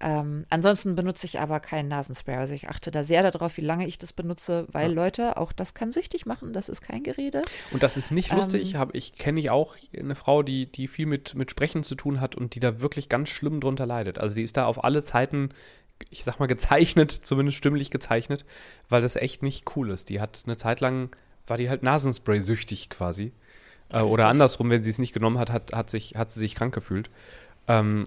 Ähm, 0.00 0.44
ansonsten 0.50 0.94
benutze 0.94 1.26
ich 1.26 1.38
aber 1.40 1.60
keinen 1.60 1.88
Nasenspray. 1.88 2.36
Also 2.36 2.54
ich 2.54 2.68
achte 2.68 2.90
da 2.90 3.02
sehr 3.02 3.28
darauf, 3.30 3.56
wie 3.56 3.62
lange 3.62 3.86
ich 3.86 3.98
das 3.98 4.12
benutze, 4.12 4.66
weil 4.72 4.92
Leute, 4.92 5.36
auch 5.36 5.52
das 5.52 5.74
kann 5.74 5.92
süchtig 5.92 6.26
machen, 6.26 6.52
das 6.52 6.68
ist 6.68 6.82
kein 6.82 7.02
Gerede. 7.02 7.42
Und 7.70 7.82
das 7.82 7.96
ist 7.96 8.10
nicht 8.10 8.32
lustig. 8.32 8.76
Hab, 8.76 8.94
ich 8.94 9.14
kenne 9.14 9.40
ich 9.40 9.50
auch 9.50 9.74
eine 9.96 10.14
Frau, 10.14 10.42
die, 10.42 10.66
die 10.66 10.88
viel 10.88 11.06
mit, 11.06 11.34
mit 11.34 11.50
Sprechen 11.50 11.82
zu 11.82 11.94
tun 11.94 12.20
hat 12.20 12.34
und 12.34 12.54
die 12.54 12.60
da 12.60 12.80
wirklich 12.80 13.08
ganz 13.08 13.28
schlimm 13.28 13.60
drunter 13.60 13.86
leidet. 13.86 14.18
Also 14.18 14.34
die 14.34 14.42
ist 14.42 14.56
da 14.56 14.66
auf 14.66 14.84
alle 14.84 15.04
Zeiten, 15.04 15.50
ich 16.10 16.24
sag 16.24 16.38
mal, 16.40 16.46
gezeichnet, 16.46 17.10
zumindest 17.22 17.56
stimmlich 17.56 17.90
gezeichnet, 17.90 18.44
weil 18.88 19.02
das 19.02 19.16
echt 19.16 19.42
nicht 19.42 19.76
cool 19.76 19.90
ist. 19.90 20.10
Die 20.10 20.20
hat 20.20 20.42
eine 20.46 20.56
Zeit 20.56 20.80
lang, 20.80 21.14
war 21.46 21.56
die 21.56 21.70
halt 21.70 21.82
Nasenspray 21.82 22.40
süchtig 22.40 22.90
quasi. 22.90 23.32
Äh, 23.90 24.00
oder 24.00 24.28
andersrum, 24.28 24.70
wenn 24.70 24.82
sie 24.82 24.90
es 24.90 24.98
nicht 24.98 25.12
genommen 25.12 25.38
hat, 25.38 25.50
hat, 25.50 25.72
hat, 25.72 25.90
sich, 25.90 26.14
hat 26.16 26.30
sie 26.30 26.40
sich 26.40 26.54
krank 26.54 26.74
gefühlt. 26.74 27.10
Ähm, 27.68 28.06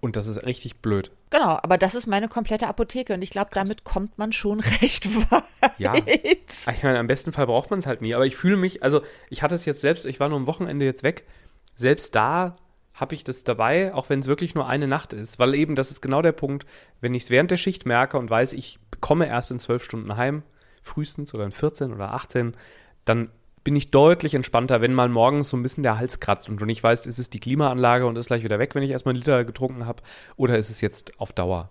und 0.00 0.16
das 0.16 0.26
ist 0.26 0.44
richtig 0.44 0.76
blöd. 0.76 1.10
Genau, 1.30 1.58
aber 1.62 1.78
das 1.78 1.94
ist 1.94 2.06
meine 2.06 2.28
komplette 2.28 2.68
Apotheke 2.68 3.14
und 3.14 3.22
ich 3.22 3.30
glaube, 3.30 3.50
damit 3.52 3.84
kommt 3.84 4.18
man 4.18 4.32
schon 4.32 4.60
recht 4.80 5.06
weit. 5.30 5.42
Ja. 5.78 5.94
Ich 5.96 6.82
meine, 6.82 6.98
am 6.98 7.06
besten 7.06 7.32
Fall 7.32 7.46
braucht 7.46 7.70
man 7.70 7.78
es 7.78 7.86
halt 7.86 8.02
nie. 8.02 8.14
Aber 8.14 8.26
ich 8.26 8.36
fühle 8.36 8.56
mich, 8.56 8.82
also 8.82 9.02
ich 9.30 9.42
hatte 9.42 9.54
es 9.54 9.64
jetzt 9.64 9.80
selbst, 9.80 10.04
ich 10.04 10.20
war 10.20 10.28
nur 10.28 10.38
am 10.38 10.46
Wochenende 10.46 10.84
jetzt 10.84 11.02
weg. 11.02 11.26
Selbst 11.74 12.14
da 12.14 12.56
habe 12.94 13.14
ich 13.14 13.24
das 13.24 13.44
dabei, 13.44 13.92
auch 13.92 14.08
wenn 14.08 14.20
es 14.20 14.26
wirklich 14.26 14.54
nur 14.54 14.66
eine 14.66 14.86
Nacht 14.86 15.12
ist. 15.12 15.38
Weil 15.38 15.54
eben, 15.54 15.74
das 15.74 15.90
ist 15.90 16.00
genau 16.00 16.22
der 16.22 16.32
Punkt, 16.32 16.66
wenn 17.00 17.14
ich 17.14 17.24
es 17.24 17.30
während 17.30 17.50
der 17.50 17.58
Schicht 17.58 17.84
merke 17.84 18.18
und 18.18 18.30
weiß, 18.30 18.52
ich 18.54 18.78
komme 19.00 19.26
erst 19.26 19.50
in 19.50 19.58
zwölf 19.58 19.84
Stunden 19.84 20.16
heim, 20.16 20.42
frühestens 20.82 21.34
oder 21.34 21.44
in 21.44 21.52
14 21.52 21.92
oder 21.92 22.14
18, 22.14 22.56
dann 23.04 23.30
bin 23.66 23.74
ich 23.74 23.90
deutlich 23.90 24.34
entspannter, 24.34 24.80
wenn 24.80 24.94
mal 24.94 25.08
morgens 25.08 25.48
so 25.48 25.56
ein 25.56 25.62
bisschen 25.64 25.82
der 25.82 25.98
Hals 25.98 26.20
kratzt 26.20 26.48
und 26.48 26.60
du 26.60 26.66
nicht 26.66 26.84
weißt, 26.84 27.04
ist 27.04 27.18
es 27.18 27.30
die 27.30 27.40
Klimaanlage 27.40 28.06
und 28.06 28.16
ist 28.16 28.28
gleich 28.28 28.44
wieder 28.44 28.60
weg, 28.60 28.76
wenn 28.76 28.84
ich 28.84 28.92
erstmal 28.92 29.14
einen 29.14 29.18
Liter 29.18 29.44
getrunken 29.44 29.86
habe, 29.86 30.04
oder 30.36 30.56
ist 30.56 30.70
es 30.70 30.80
jetzt 30.80 31.18
auf 31.18 31.32
Dauer? 31.32 31.70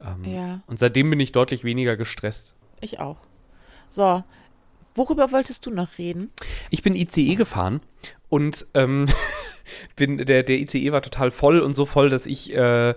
Ähm, 0.00 0.24
Ja. 0.24 0.60
Und 0.68 0.78
seitdem 0.78 1.10
bin 1.10 1.18
ich 1.18 1.32
deutlich 1.32 1.64
weniger 1.64 1.96
gestresst. 1.96 2.54
Ich 2.80 3.00
auch. 3.00 3.18
So, 3.90 4.22
worüber 4.94 5.32
wolltest 5.32 5.66
du 5.66 5.70
noch 5.70 5.98
reden? 5.98 6.30
Ich 6.70 6.82
bin 6.82 6.94
ICE 6.94 7.34
gefahren 7.34 7.80
und 8.28 8.64
ähm, 8.74 9.06
bin, 9.96 10.18
der, 10.18 10.44
der 10.44 10.60
ICE 10.60 10.92
war 10.92 11.02
total 11.02 11.32
voll 11.32 11.58
und 11.58 11.74
so 11.74 11.86
voll, 11.86 12.08
dass 12.08 12.26
ich 12.26 12.54
äh, 12.54 12.94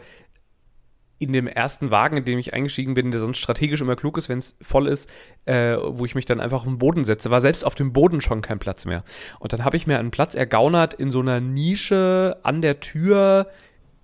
in 1.19 1.33
dem 1.33 1.47
ersten 1.47 1.91
Wagen, 1.91 2.17
in 2.17 2.25
dem 2.25 2.39
ich 2.39 2.53
eingestiegen 2.53 2.93
bin, 2.93 3.11
der 3.11 3.19
sonst 3.19 3.37
strategisch 3.37 3.81
immer 3.81 3.97
klug 3.97 4.17
ist, 4.17 4.29
wenn 4.29 4.39
es 4.39 4.55
voll 4.61 4.87
ist, 4.87 5.09
äh, 5.45 5.75
wo 5.77 6.05
ich 6.05 6.15
mich 6.15 6.25
dann 6.25 6.39
einfach 6.39 6.61
auf 6.61 6.67
den 6.67 6.79
Boden 6.79 7.03
setze, 7.03 7.29
war 7.29 7.41
selbst 7.41 7.63
auf 7.63 7.75
dem 7.75 7.91
Boden 7.91 8.21
schon 8.21 8.41
kein 8.41 8.57
Platz 8.57 8.85
mehr. 8.85 9.03
Und 9.39 9.51
dann 9.51 9.65
habe 9.65 9.75
ich 9.75 9.85
mir 9.85 9.99
einen 9.99 10.11
Platz 10.11 10.33
ergaunert 10.33 10.93
in 10.93 11.11
so 11.11 11.19
einer 11.19 11.41
Nische 11.41 12.37
an 12.43 12.61
der 12.61 12.79
Tür 12.79 13.47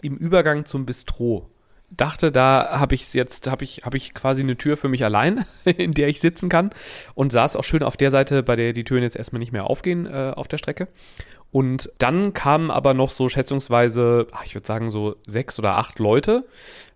im 0.02 0.18
Übergang 0.18 0.66
zum 0.66 0.86
Bistro. 0.86 1.50
Dachte, 1.90 2.32
da 2.32 2.80
habe 2.80 2.96
ich 2.96 3.14
jetzt, 3.14 3.48
habe 3.48 3.64
ich, 3.64 3.86
habe 3.86 3.96
ich 3.96 4.14
quasi 4.14 4.42
eine 4.42 4.58
Tür 4.58 4.76
für 4.76 4.90
mich 4.90 5.06
allein, 5.06 5.46
in 5.64 5.94
der 5.94 6.10
ich 6.10 6.20
sitzen 6.20 6.50
kann 6.50 6.72
und 7.14 7.32
saß 7.32 7.56
auch 7.56 7.64
schön 7.64 7.84
auf 7.84 7.96
der 7.96 8.12
Seite, 8.12 8.44
bei 8.44 8.58
der 8.58 8.74
die 8.74 8.84
Türen 8.84 9.04
jetzt 9.04 9.16
erstmal 9.16 9.40
nicht 9.40 9.54
mehr 9.54 9.70
aufgehen 9.70 10.06
äh, 10.06 10.34
auf 10.36 10.50
der 10.50 10.58
Strecke. 10.58 10.90
Und 11.52 11.90
dann 12.00 12.34
kamen 12.34 12.70
aber 12.70 12.94
noch 12.94 13.10
so 13.10 13.30
schätzungsweise, 13.30 14.28
ach, 14.34 14.44
ich 14.46 14.56
würde 14.56 14.68
sagen 14.68 14.90
so 14.90 15.16
sechs 15.26 15.58
oder 15.58 15.78
acht 15.78 16.00
Leute, 16.00 16.46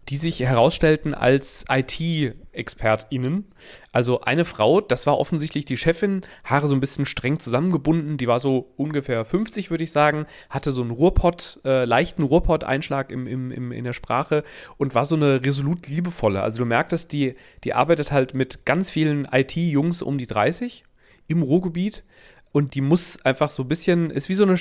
die 0.09 0.17
sich 0.17 0.39
herausstellten 0.39 1.13
als 1.13 1.65
IT-ExpertInnen. 1.69 3.45
Also 3.91 4.21
eine 4.21 4.43
Frau, 4.43 4.81
das 4.81 5.05
war 5.05 5.19
offensichtlich 5.19 5.65
die 5.65 5.77
Chefin, 5.77 6.21
Haare 6.43 6.67
so 6.67 6.73
ein 6.73 6.79
bisschen 6.79 7.05
streng 7.05 7.39
zusammengebunden, 7.39 8.17
die 8.17 8.27
war 8.27 8.39
so 8.39 8.73
ungefähr 8.75 9.23
50, 9.23 9.69
würde 9.69 9.83
ich 9.83 9.91
sagen, 9.91 10.25
hatte 10.49 10.71
so 10.71 10.81
einen 10.81 10.89
Ruhrpott, 10.91 11.59
äh, 11.63 11.85
leichten 11.85 12.23
Ruhrpott-Einschlag 12.23 13.11
im, 13.11 13.27
im, 13.27 13.51
im, 13.51 13.71
in 13.71 13.83
der 13.83 13.93
Sprache 13.93 14.43
und 14.77 14.95
war 14.95 15.05
so 15.05 15.15
eine 15.15 15.43
resolut 15.43 15.87
liebevolle. 15.87 16.41
Also 16.41 16.63
du 16.63 16.65
merktest, 16.65 17.13
die, 17.13 17.35
die 17.63 17.75
arbeitet 17.75 18.11
halt 18.11 18.33
mit 18.33 18.65
ganz 18.65 18.89
vielen 18.89 19.27
IT-Jungs 19.31 20.01
um 20.01 20.17
die 20.17 20.27
30 20.27 20.85
im 21.27 21.43
Ruhrgebiet 21.43 22.03
und 22.51 22.73
die 22.73 22.81
muss 22.81 23.23
einfach 23.23 23.51
so 23.51 23.63
ein 23.63 23.67
bisschen, 23.67 24.09
ist 24.09 24.27
wie 24.27 24.33
so 24.33 24.43
eine, 24.43 24.57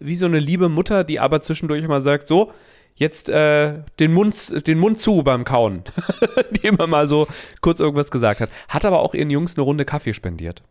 wie 0.00 0.16
so 0.16 0.26
eine 0.26 0.40
liebe 0.40 0.68
Mutter, 0.68 1.04
die 1.04 1.20
aber 1.20 1.40
zwischendurch 1.40 1.84
immer 1.84 2.00
sagt, 2.00 2.26
so, 2.26 2.52
jetzt 2.98 3.28
äh, 3.28 3.74
den, 3.98 4.12
Mund, 4.12 4.66
den 4.66 4.78
Mund 4.78 5.00
zu 5.00 5.22
beim 5.22 5.44
Kauen. 5.44 5.84
die 6.50 6.66
immer 6.66 6.86
mal 6.86 7.08
so 7.08 7.26
kurz 7.60 7.80
irgendwas 7.80 8.10
gesagt 8.10 8.40
hat. 8.40 8.50
Hat 8.68 8.84
aber 8.84 9.00
auch 9.00 9.14
ihren 9.14 9.30
Jungs 9.30 9.56
eine 9.56 9.62
Runde 9.62 9.84
Kaffee 9.84 10.12
spendiert. 10.12 10.62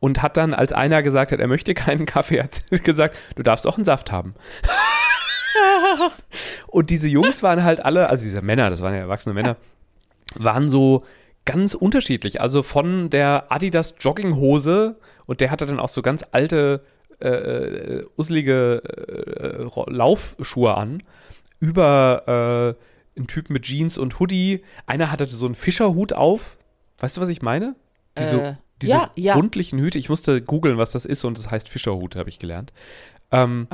Und 0.00 0.20
hat 0.20 0.36
dann, 0.36 0.52
als 0.52 0.72
einer 0.72 1.02
gesagt 1.02 1.30
hat, 1.30 1.38
er 1.38 1.46
möchte 1.46 1.74
keinen 1.74 2.06
Kaffee, 2.06 2.38
hat 2.42 2.62
sie 2.70 2.82
gesagt, 2.82 3.16
du 3.36 3.42
darfst 3.42 3.66
auch 3.66 3.76
einen 3.76 3.84
Saft 3.84 4.10
haben. 4.10 4.34
und 6.66 6.90
diese 6.90 7.08
Jungs 7.08 7.42
waren 7.42 7.62
halt 7.62 7.84
alle, 7.84 8.10
also 8.10 8.24
diese 8.24 8.42
Männer, 8.42 8.68
das 8.68 8.82
waren 8.82 8.94
ja 8.94 9.00
erwachsene 9.00 9.34
Männer, 9.34 9.56
waren 10.34 10.68
so 10.68 11.04
ganz 11.44 11.74
unterschiedlich. 11.74 12.40
Also 12.40 12.62
von 12.62 13.10
der 13.10 13.46
Adidas 13.50 13.94
Jogginghose 14.00 14.96
und 15.26 15.40
der 15.40 15.50
hatte 15.50 15.66
dann 15.66 15.80
auch 15.80 15.88
so 15.88 16.02
ganz 16.02 16.24
alte, 16.32 16.82
äh, 17.22 18.00
äh 18.00 18.06
usselige 18.16 18.82
äh, 18.84 19.90
Laufschuhe 19.90 20.74
an, 20.74 21.02
über 21.60 22.76
äh, 23.16 23.18
einen 23.18 23.26
Typ 23.26 23.50
mit 23.50 23.64
Jeans 23.64 23.98
und 23.98 24.18
Hoodie. 24.18 24.62
Einer 24.86 25.10
hatte 25.10 25.26
so 25.26 25.46
einen 25.46 25.54
Fischerhut 25.54 26.12
auf. 26.12 26.56
Weißt 26.98 27.16
du, 27.16 27.20
was 27.20 27.28
ich 27.28 27.42
meine? 27.42 27.76
Diese, 28.18 28.40
Äh, 28.42 28.54
diese 28.80 28.92
ja, 28.92 29.10
ja. 29.16 29.34
rundlichen 29.34 29.78
Hüte. 29.78 29.98
Ich 29.98 30.08
musste 30.08 30.42
googeln, 30.42 30.76
was 30.78 30.90
das 30.90 31.04
ist 31.04 31.24
und 31.24 31.38
es 31.38 31.50
heißt 31.50 31.68
Fischerhut, 31.68 32.16
habe 32.16 32.28
ich 32.28 32.38
gelernt. 32.38 32.72
Ähm, 33.30 33.66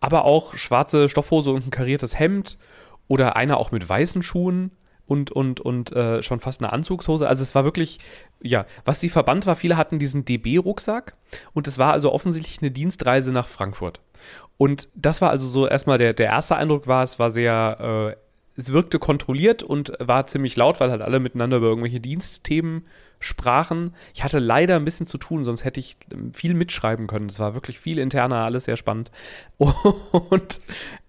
aber 0.00 0.24
auch 0.24 0.54
schwarze 0.54 1.08
Stoffhose 1.08 1.50
und 1.50 1.66
ein 1.66 1.70
kariertes 1.70 2.18
Hemd 2.18 2.58
oder 3.06 3.36
einer 3.36 3.58
auch 3.58 3.70
mit 3.70 3.88
weißen 3.88 4.22
Schuhen 4.22 4.72
und, 5.06 5.30
und, 5.30 5.60
und 5.60 5.92
äh, 5.92 6.22
schon 6.22 6.40
fast 6.40 6.60
eine 6.60 6.72
Anzugshose. 6.72 7.28
Also 7.28 7.42
es 7.42 7.54
war 7.54 7.64
wirklich, 7.64 7.98
ja, 8.40 8.66
was 8.84 9.00
sie 9.00 9.08
verbannt 9.08 9.46
war, 9.46 9.56
viele 9.56 9.76
hatten 9.76 9.98
diesen 9.98 10.24
DB-Rucksack 10.24 11.14
und 11.54 11.66
es 11.66 11.78
war 11.78 11.92
also 11.92 12.12
offensichtlich 12.12 12.60
eine 12.60 12.70
Dienstreise 12.70 13.32
nach 13.32 13.48
Frankfurt. 13.48 14.00
Und 14.58 14.88
das 14.94 15.20
war 15.20 15.30
also 15.30 15.46
so 15.46 15.66
erstmal 15.66 15.98
der, 15.98 16.14
der 16.14 16.26
erste 16.26 16.56
Eindruck 16.56 16.86
war, 16.86 17.02
es 17.02 17.18
war 17.18 17.30
sehr, 17.30 18.14
äh, 18.16 18.60
es 18.60 18.72
wirkte 18.72 18.98
kontrolliert 18.98 19.62
und 19.62 19.92
war 20.00 20.26
ziemlich 20.26 20.56
laut, 20.56 20.80
weil 20.80 20.90
halt 20.90 21.02
alle 21.02 21.20
miteinander 21.20 21.58
über 21.58 21.68
irgendwelche 21.68 22.00
Dienstthemen 22.00 22.86
sprachen. 23.18 23.94
Ich 24.14 24.24
hatte 24.24 24.38
leider 24.38 24.76
ein 24.76 24.84
bisschen 24.84 25.06
zu 25.06 25.18
tun, 25.18 25.44
sonst 25.44 25.64
hätte 25.64 25.80
ich 25.80 25.96
ähm, 26.12 26.32
viel 26.32 26.54
mitschreiben 26.54 27.06
können. 27.06 27.28
Es 27.28 27.38
war 27.38 27.54
wirklich 27.54 27.78
viel 27.78 27.98
interner, 27.98 28.44
alles 28.44 28.64
sehr 28.64 28.76
spannend. 28.76 29.10
Und 29.58 30.60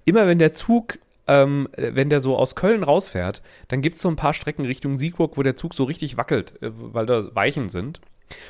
immer 0.05 0.27
wenn 0.27 0.39
der 0.39 0.53
Zug, 0.53 0.99
ähm, 1.27 1.67
wenn 1.75 2.09
der 2.09 2.21
so 2.21 2.37
aus 2.37 2.55
Köln 2.55 2.83
rausfährt, 2.83 3.41
dann 3.67 3.81
gibt 3.81 3.97
es 3.97 4.01
so 4.01 4.09
ein 4.09 4.15
paar 4.15 4.33
Strecken 4.33 4.65
Richtung 4.65 4.97
Siegburg, 4.97 5.37
wo 5.37 5.43
der 5.43 5.55
Zug 5.55 5.73
so 5.73 5.83
richtig 5.83 6.17
wackelt, 6.17 6.61
äh, 6.61 6.71
weil 6.71 7.05
da 7.05 7.33
Weichen 7.35 7.69
sind. 7.69 8.01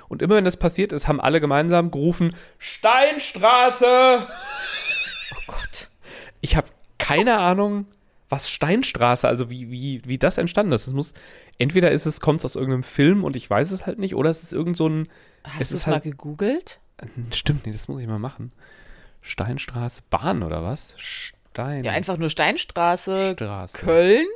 Und 0.07 0.21
immer 0.21 0.35
wenn 0.35 0.45
das 0.45 0.57
passiert 0.57 0.91
ist, 0.91 1.07
haben 1.07 1.21
alle 1.21 1.39
gemeinsam 1.39 1.91
gerufen, 1.91 2.35
Steinstraße! 2.57 4.27
Oh 5.31 5.51
Gott. 5.51 5.89
Ich 6.41 6.55
habe 6.55 6.67
keine 6.97 7.37
Ahnung, 7.37 7.85
was 8.29 8.49
Steinstraße, 8.49 9.27
also 9.27 9.49
wie, 9.49 9.71
wie, 9.71 10.01
wie 10.05 10.17
das 10.17 10.37
entstanden 10.37 10.73
ist. 10.73 10.87
Es 10.87 10.93
muss, 10.93 11.13
entweder 11.57 11.91
ist 11.91 12.05
es, 12.05 12.19
kommt 12.19 12.41
es 12.41 12.45
aus 12.45 12.55
irgendeinem 12.55 12.83
Film 12.83 13.23
und 13.23 13.35
ich 13.35 13.49
weiß 13.49 13.71
es 13.71 13.85
halt 13.85 13.99
nicht, 13.99 14.15
oder 14.15 14.29
es 14.29 14.43
ist 14.43 14.53
irgend 14.53 14.77
so 14.77 14.87
ein. 14.87 15.07
Hast 15.43 15.61
es 15.61 15.69
du 15.69 15.75
es 15.75 15.87
mal 15.87 15.93
halt, 15.93 16.03
gegoogelt? 16.03 16.79
Stimmt, 17.31 17.65
nee, 17.65 17.71
das 17.71 17.87
muss 17.87 18.01
ich 18.01 18.07
mal 18.07 18.19
machen. 18.19 18.51
Steinstraße, 19.21 20.01
Bahn 20.09 20.43
oder 20.43 20.63
was? 20.63 20.95
Stein. 21.51 21.83
Ja, 21.83 21.93
einfach 21.93 22.17
nur 22.17 22.29
Steinstraße, 22.29 23.33
Straße. 23.33 23.79
Köln. 23.79 24.27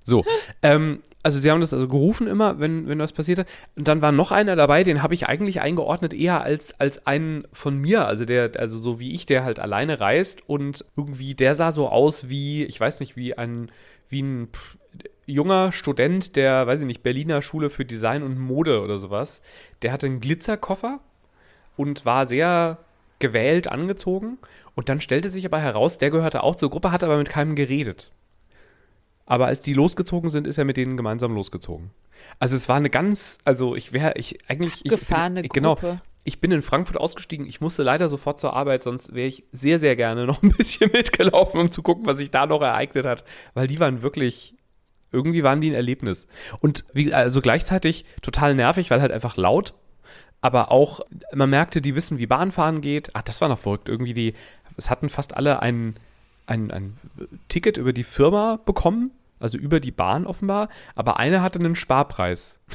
so. 0.04 0.24
Ähm, 0.63 1.04
also 1.28 1.40
sie 1.40 1.52
haben 1.52 1.60
das 1.60 1.74
also 1.74 1.90
gerufen 1.90 2.26
immer, 2.26 2.58
wenn, 2.62 2.88
wenn 2.88 3.00
was 3.00 3.12
passierte. 3.12 3.46
Und 3.76 3.90
dann 3.90 4.02
war 4.02 4.13
noch 4.13 4.32
einer 4.32 4.56
dabei, 4.56 4.86
den 4.86 5.04
habe 5.04 5.13
ich 5.13 5.28
eigentlich 5.28 5.60
eingeordnet 5.60 6.13
eher 6.13 6.42
als, 6.42 6.80
als 6.80 7.06
einen 7.06 7.44
von 7.52 7.78
mir. 7.78 8.08
Also 8.08 8.24
der, 8.24 8.52
also 8.58 8.80
so 8.80 9.02
wie 9.02 9.13
ich, 9.13 9.26
der 9.26 9.44
halt 9.44 9.60
alleine 9.60 10.00
reist 10.00 10.48
und 10.48 10.86
irgendwie, 10.96 11.36
der 11.36 11.54
sah 11.54 11.74
so 11.74 11.90
aus 11.90 12.30
wie, 12.30 12.63
ich 12.63 12.80
weiß 12.80 13.02
nicht, 13.02 13.18
wie 13.18 13.38
ein, 13.38 13.70
wie 14.08 14.24
ein 14.24 14.48
junger 15.26 15.74
Student 15.74 16.38
der, 16.38 16.66
weiß 16.66 16.80
ich 16.80 16.86
nicht, 16.86 17.04
Berliner 17.04 17.42
Schule 17.42 17.70
für 17.70 17.84
Design 17.84 18.24
und 18.24 18.40
Mode 18.40 18.80
oder 18.82 18.98
sowas. 18.98 19.42
Der 19.82 19.92
hatte 19.92 20.06
einen 20.06 20.22
Glitzerkoffer 20.22 21.02
und 21.76 22.06
war 22.06 22.26
sehr 22.26 22.78
gewählt 23.20 23.70
angezogen. 23.70 24.38
Und 24.76 24.88
dann 24.88 25.02
stellte 25.02 25.28
sich 25.28 25.46
aber 25.46 25.60
heraus, 25.60 25.98
der 25.98 26.10
gehörte 26.10 26.42
auch 26.42 26.56
zur 26.56 26.70
Gruppe, 26.70 26.94
hat 26.94 27.04
aber 27.04 27.18
mit 27.18 27.28
keinem 27.28 27.58
geredet. 27.58 28.12
Aber 29.28 29.46
als 29.46 29.62
die 29.62 29.74
losgezogen 29.74 30.30
sind, 30.30 30.48
ist 30.48 30.58
er 30.58 30.66
mit 30.66 30.78
denen 30.78 30.98
gemeinsam 30.98 31.36
losgezogen. 31.36 31.92
Also 32.40 32.56
es 32.56 32.68
war 32.70 32.78
eine 32.78 32.90
ganz, 32.90 33.38
also 33.44 33.76
ich 33.76 33.94
wäre, 33.94 34.13
ich 34.16 34.40
eigentlich, 34.50 34.86
ich 34.86 34.90
Gefahrene 34.90 35.36
bin, 35.36 35.46
ich, 35.46 35.52
genau, 35.52 35.76
Gruppe. 35.76 36.02
ich 36.24 36.40
bin 36.40 36.52
in 36.52 36.62
Frankfurt 36.62 36.98
ausgestiegen. 36.98 37.46
Ich 37.46 37.60
musste 37.60 37.84
leider 37.84 38.08
sofort 38.08 38.40
zur 38.40 38.54
Arbeit, 38.54 38.84
sonst 38.84 39.13
wäre 39.13 39.28
ich 39.28 39.44
sehr, 39.52 39.80
sehr 39.80 39.98
gerne 39.98 40.26
noch 40.26 40.42
ein 40.42 40.52
bisschen 40.58 40.92
mitgelaufen, 40.94 41.60
um 41.60 41.70
zu 41.70 41.84
gucken, 41.84 42.06
was 42.06 42.18
sich 42.18 42.32
da 42.32 42.46
noch 42.46 42.62
ereignet 42.62 43.06
hat. 43.06 43.26
Weil 43.54 43.68
die 43.68 43.82
waren 43.82 44.02
wirklich, 44.02 44.56
irgendwie 45.12 45.44
waren 45.44 45.60
die 45.60 45.70
ein 45.70 45.76
Erlebnis. 45.76 46.28
Und 46.62 46.86
wie, 46.94 47.13
also 47.13 47.42
gleichzeitig 47.42 48.06
total 48.22 48.56
nervig, 48.56 48.90
weil 48.92 49.02
halt 49.02 49.12
einfach 49.12 49.36
laut. 49.36 49.74
Aber 50.40 50.72
auch, 50.72 51.02
man 51.36 51.50
merkte, 51.50 51.82
die 51.82 51.96
wissen, 51.96 52.18
wie 52.18 52.28
Bahnfahren 52.28 52.80
geht. 52.80 53.10
Ach, 53.13 53.24
das 53.24 53.42
war 53.42 53.50
noch 53.50 53.60
verrückt. 53.60 53.90
Irgendwie 53.90 54.13
die, 54.13 54.36
es 54.78 54.90
hatten 54.90 55.10
fast 55.10 55.36
alle 55.36 55.62
ein, 55.62 55.98
ein, 56.46 56.72
ein 56.72 56.98
Ticket 57.50 57.78
über 57.78 57.92
die 57.92 58.04
Firma 58.04 58.60
bekommen, 58.66 59.12
also 59.39 59.58
über 59.58 59.80
die 59.80 59.91
Bahn 59.91 60.26
offenbar, 60.26 60.69
aber 60.95 61.19
einer 61.19 61.41
hatte 61.41 61.60
einen 61.60 61.76
Sparpreis. 61.76 62.60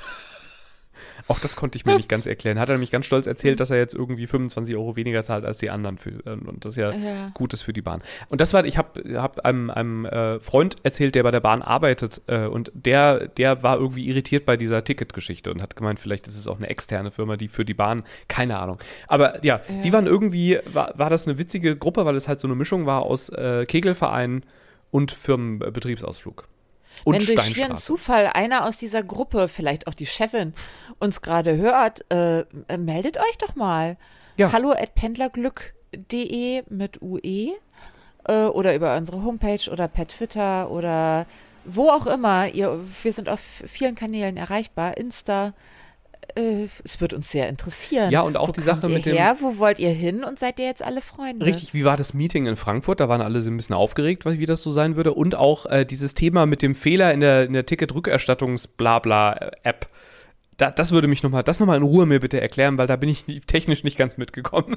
Auch 1.28 1.38
das 1.38 1.54
konnte 1.54 1.76
ich 1.78 1.86
mir 1.86 1.94
nicht 1.96 2.08
ganz 2.08 2.26
erklären. 2.26 2.58
Hat 2.58 2.68
er 2.68 2.72
nämlich 2.74 2.90
ganz 2.90 3.06
stolz 3.06 3.26
erzählt, 3.28 3.60
dass 3.60 3.70
er 3.70 3.76
jetzt 3.78 3.94
irgendwie 3.94 4.26
25 4.26 4.74
Euro 4.74 4.96
weniger 4.96 5.22
zahlt 5.22 5.44
als 5.44 5.58
die 5.58 5.70
anderen. 5.70 5.96
Für, 5.96 6.10
äh, 6.26 6.30
und 6.32 6.64
das 6.64 6.74
ja, 6.74 6.90
Ja. 6.90 7.30
gut 7.32 7.54
ist 7.54 7.62
für 7.62 7.72
die 7.72 7.80
Bahn. 7.80 8.02
Und 8.28 8.40
das 8.40 8.52
war, 8.52 8.64
ich 8.64 8.76
habe 8.76 9.00
hab 9.20 9.38
einem, 9.46 9.70
einem 9.70 10.04
äh, 10.04 10.40
Freund 10.40 10.76
erzählt, 10.82 11.14
der 11.14 11.22
bei 11.22 11.30
der 11.30 11.40
Bahn 11.40 11.62
arbeitet 11.62 12.22
äh, 12.26 12.46
und 12.46 12.72
der, 12.74 13.28
der 13.28 13.62
war 13.62 13.78
irgendwie 13.78 14.08
irritiert 14.08 14.44
bei 14.44 14.56
dieser 14.56 14.82
Ticketgeschichte 14.82 15.52
und 15.52 15.62
hat 15.62 15.76
gemeint, 15.76 16.00
vielleicht 16.00 16.26
ist 16.26 16.36
es 16.36 16.48
auch 16.48 16.56
eine 16.58 16.68
externe 16.68 17.12
Firma, 17.12 17.36
die 17.36 17.48
für 17.48 17.64
die 17.64 17.74
Bahn, 17.74 18.02
keine 18.26 18.58
Ahnung. 18.58 18.78
Aber 19.06 19.44
ja, 19.44 19.60
Ja. 19.68 19.82
die 19.82 19.92
waren 19.92 20.06
irgendwie, 20.08 20.58
war, 20.72 20.92
war 20.98 21.08
das 21.08 21.28
eine 21.28 21.38
witzige 21.38 21.76
Gruppe, 21.76 22.04
weil 22.04 22.16
es 22.16 22.26
halt 22.26 22.40
so 22.40 22.48
eine 22.48 22.56
Mischung 22.56 22.84
war 22.84 23.02
aus 23.02 23.28
äh, 23.28 23.64
Kegelverein 23.66 24.42
und 24.92 25.10
Firmenbetriebsausflug. 25.10 26.46
Und 27.02 27.14
Wenn 27.26 27.34
durch 27.34 27.48
schieren. 27.48 27.76
Zufall 27.78 28.26
einer 28.26 28.66
aus 28.66 28.76
dieser 28.76 29.02
Gruppe, 29.02 29.48
vielleicht 29.48 29.88
auch 29.88 29.94
die 29.94 30.06
Chefin, 30.06 30.54
uns 31.00 31.22
gerade 31.22 31.56
hört, 31.56 32.04
äh, 32.12 32.40
äh, 32.68 32.76
meldet 32.78 33.18
euch 33.18 33.38
doch 33.38 33.56
mal. 33.56 33.96
Ja. 34.36 34.52
Hallo 34.52 34.70
at 34.70 34.94
pendlerglück.de 34.94 36.62
mit 36.68 37.02
UE 37.02 37.54
äh, 38.28 38.44
oder 38.44 38.74
über 38.74 38.96
unsere 38.96 39.24
Homepage 39.24 39.70
oder 39.70 39.88
per 39.88 40.06
Twitter 40.06 40.70
oder 40.70 41.26
wo 41.64 41.88
auch 41.88 42.06
immer. 42.06 42.48
Ihr, 42.48 42.78
wir 43.02 43.12
sind 43.12 43.28
auf 43.28 43.40
vielen 43.40 43.94
Kanälen 43.94 44.36
erreichbar. 44.36 44.96
Insta. 44.98 45.54
Äh, 46.34 46.66
es 46.84 47.00
wird 47.00 47.14
uns 47.14 47.30
sehr 47.30 47.48
interessieren. 47.48 48.10
Ja, 48.10 48.22
und 48.22 48.36
auch 48.36 48.48
Wo 48.48 48.52
die 48.52 48.62
Sache 48.62 48.88
mit 48.88 49.06
dem- 49.06 49.16
Her? 49.16 49.36
Wo 49.40 49.58
wollt 49.58 49.78
ihr 49.78 49.90
hin 49.90 50.24
und 50.24 50.38
seid 50.38 50.58
ihr 50.58 50.66
jetzt 50.66 50.82
alle 50.82 51.00
Freunde? 51.00 51.46
Richtig, 51.46 51.74
wie 51.74 51.84
war 51.84 51.96
das 51.96 52.14
Meeting 52.14 52.46
in 52.46 52.56
Frankfurt? 52.56 53.00
Da 53.00 53.08
waren 53.08 53.20
alle 53.20 53.40
so 53.42 53.50
ein 53.50 53.56
bisschen 53.56 53.74
aufgeregt, 53.74 54.24
wie 54.24 54.46
das 54.46 54.62
so 54.62 54.72
sein 54.72 54.96
würde. 54.96 55.12
Und 55.14 55.34
auch 55.34 55.66
äh, 55.66 55.84
dieses 55.84 56.14
Thema 56.14 56.46
mit 56.46 56.62
dem 56.62 56.74
Fehler 56.74 57.12
in 57.12 57.20
der, 57.20 57.44
in 57.44 57.52
der 57.52 57.66
Ticket-Rückerstattungs-Blabla-App. 57.66 59.88
Da, 60.56 60.70
das 60.70 60.92
würde 60.92 61.08
mich 61.08 61.22
nochmal, 61.22 61.42
das 61.42 61.60
nochmal 61.60 61.76
in 61.76 61.82
Ruhe 61.82 62.06
mir 62.06 62.20
bitte 62.20 62.40
erklären, 62.40 62.78
weil 62.78 62.86
da 62.86 62.96
bin 62.96 63.08
ich 63.08 63.24
technisch 63.46 63.84
nicht 63.84 63.98
ganz 63.98 64.16
mitgekommen. 64.16 64.76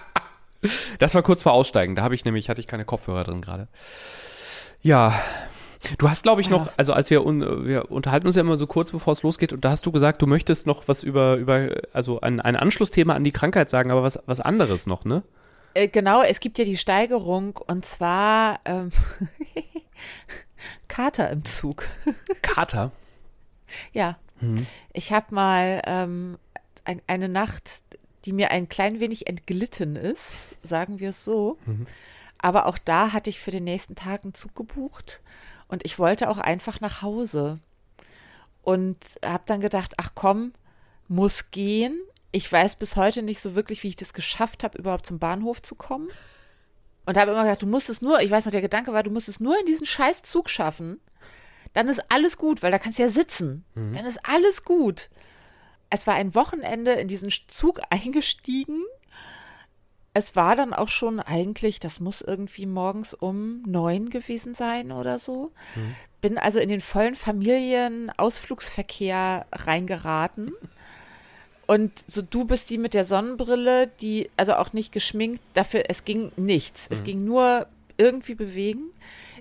das 0.98 1.14
war 1.14 1.22
kurz 1.22 1.42
vor 1.42 1.52
Aussteigen. 1.52 1.96
Da 1.96 2.02
habe 2.02 2.14
ich 2.14 2.24
nämlich, 2.24 2.48
hatte 2.48 2.60
ich 2.60 2.66
keine 2.66 2.84
Kopfhörer 2.84 3.24
drin 3.24 3.40
gerade. 3.40 3.68
Ja. 4.82 5.14
Du 5.98 6.10
hast, 6.10 6.22
glaube 6.22 6.40
ich, 6.42 6.50
noch, 6.50 6.66
Ja. 6.66 6.72
also 6.76 6.92
als 6.92 7.08
wir, 7.10 7.24
un, 7.24 7.66
wir 7.66 7.90
unterhalten 7.90 8.26
uns 8.26 8.36
ja 8.36 8.42
immer 8.42 8.58
so 8.58 8.66
kurz 8.66 8.92
bevor 8.92 9.12
es 9.12 9.22
losgeht, 9.22 9.52
und 9.52 9.64
da 9.64 9.70
hast 9.70 9.86
du 9.86 9.92
gesagt, 9.92 10.20
du 10.20 10.26
möchtest 10.26 10.66
noch 10.66 10.88
was 10.88 11.02
über, 11.02 11.36
über 11.36 11.70
also 11.92 12.20
ein, 12.20 12.38
ein 12.40 12.54
Anschlussthema 12.56 13.14
an 13.14 13.24
die 13.24 13.32
Krankheit 13.32 13.70
sagen, 13.70 13.90
aber 13.90 14.02
was, 14.02 14.18
was 14.26 14.40
anderes 14.40 14.86
noch, 14.86 15.04
ne? 15.04 15.22
Äh, 15.74 15.88
genau, 15.88 16.22
es 16.22 16.40
gibt 16.40 16.58
ja 16.58 16.64
die 16.64 16.76
Steigerung 16.76 17.56
und 17.56 17.86
zwar 17.86 18.60
ähm, 18.64 18.90
Kater 20.88 21.30
im 21.30 21.44
Zug. 21.44 21.86
Kater. 22.42 22.92
Ja, 23.92 24.18
ich 24.92 25.12
habe 25.12 25.34
mal 25.34 25.82
ähm, 25.86 26.38
ein, 26.84 27.00
eine 27.06 27.28
Nacht, 27.28 27.82
die 28.24 28.32
mir 28.32 28.50
ein 28.50 28.68
klein 28.68 28.98
wenig 28.98 29.26
entglitten 29.28 29.96
ist, 29.96 30.56
sagen 30.62 30.98
wir 30.98 31.10
es 31.10 31.24
so. 31.24 31.58
Aber 32.38 32.66
auch 32.66 32.78
da 32.78 33.12
hatte 33.12 33.30
ich 33.30 33.38
für 33.38 33.50
den 33.50 33.64
nächsten 33.64 33.94
Tag 33.94 34.24
einen 34.24 34.34
Zug 34.34 34.54
gebucht 34.56 35.20
und 35.70 35.84
ich 35.84 35.98
wollte 35.98 36.28
auch 36.28 36.38
einfach 36.38 36.80
nach 36.80 37.00
Hause. 37.00 37.58
Und 38.62 38.98
habe 39.24 39.44
dann 39.46 39.60
gedacht, 39.60 39.94
ach 39.96 40.10
komm, 40.14 40.52
muss 41.08 41.50
gehen. 41.50 41.98
Ich 42.32 42.50
weiß 42.50 42.76
bis 42.76 42.96
heute 42.96 43.22
nicht 43.22 43.40
so 43.40 43.54
wirklich, 43.54 43.82
wie 43.82 43.88
ich 43.88 43.96
das 43.96 44.12
geschafft 44.12 44.64
habe, 44.64 44.78
überhaupt 44.78 45.06
zum 45.06 45.18
Bahnhof 45.18 45.62
zu 45.62 45.74
kommen. 45.76 46.08
Und 47.06 47.16
habe 47.16 47.30
immer 47.30 47.44
gedacht, 47.44 47.62
du 47.62 47.66
musst 47.66 47.88
es 47.88 48.02
nur, 48.02 48.20
ich 48.20 48.30
weiß 48.30 48.44
noch, 48.44 48.52
der 48.52 48.60
Gedanke 48.60 48.92
war, 48.92 49.02
du 49.02 49.10
musst 49.10 49.28
es 49.28 49.40
nur 49.40 49.58
in 49.58 49.66
diesen 49.66 49.86
scheiß 49.86 50.22
Zug 50.22 50.50
schaffen. 50.50 51.00
Dann 51.72 51.88
ist 51.88 52.12
alles 52.12 52.36
gut, 52.36 52.62
weil 52.62 52.72
da 52.72 52.78
kannst 52.78 52.98
du 52.98 53.02
ja 53.04 53.08
sitzen. 53.08 53.64
Dann 53.94 54.04
ist 54.06 54.18
alles 54.24 54.64
gut. 54.64 55.08
Es 55.88 56.06
war 56.06 56.14
ein 56.14 56.34
Wochenende 56.34 56.92
in 56.92 57.08
diesen 57.08 57.30
Zug 57.48 57.80
eingestiegen. 57.90 58.82
Es 60.12 60.34
war 60.34 60.56
dann 60.56 60.72
auch 60.72 60.88
schon 60.88 61.20
eigentlich, 61.20 61.78
das 61.78 62.00
muss 62.00 62.20
irgendwie 62.20 62.66
morgens 62.66 63.14
um 63.14 63.62
neun 63.62 64.10
gewesen 64.10 64.54
sein 64.54 64.90
oder 64.90 65.20
so. 65.20 65.52
Bin 66.20 66.36
also 66.36 66.58
in 66.58 66.68
den 66.68 66.80
vollen 66.80 67.14
Familien-Ausflugsverkehr 67.14 69.46
reingeraten. 69.52 70.52
Und 71.66 71.92
so 72.08 72.22
du 72.22 72.44
bist 72.44 72.70
die 72.70 72.78
mit 72.78 72.94
der 72.94 73.04
Sonnenbrille, 73.04 73.86
die 73.86 74.28
also 74.36 74.54
auch 74.54 74.72
nicht 74.72 74.90
geschminkt, 74.90 75.40
dafür, 75.54 75.84
es 75.88 76.04
ging 76.04 76.32
nichts. 76.36 76.88
Es 76.90 77.04
ging 77.04 77.24
nur 77.24 77.68
irgendwie 77.96 78.34
bewegen. 78.34 78.90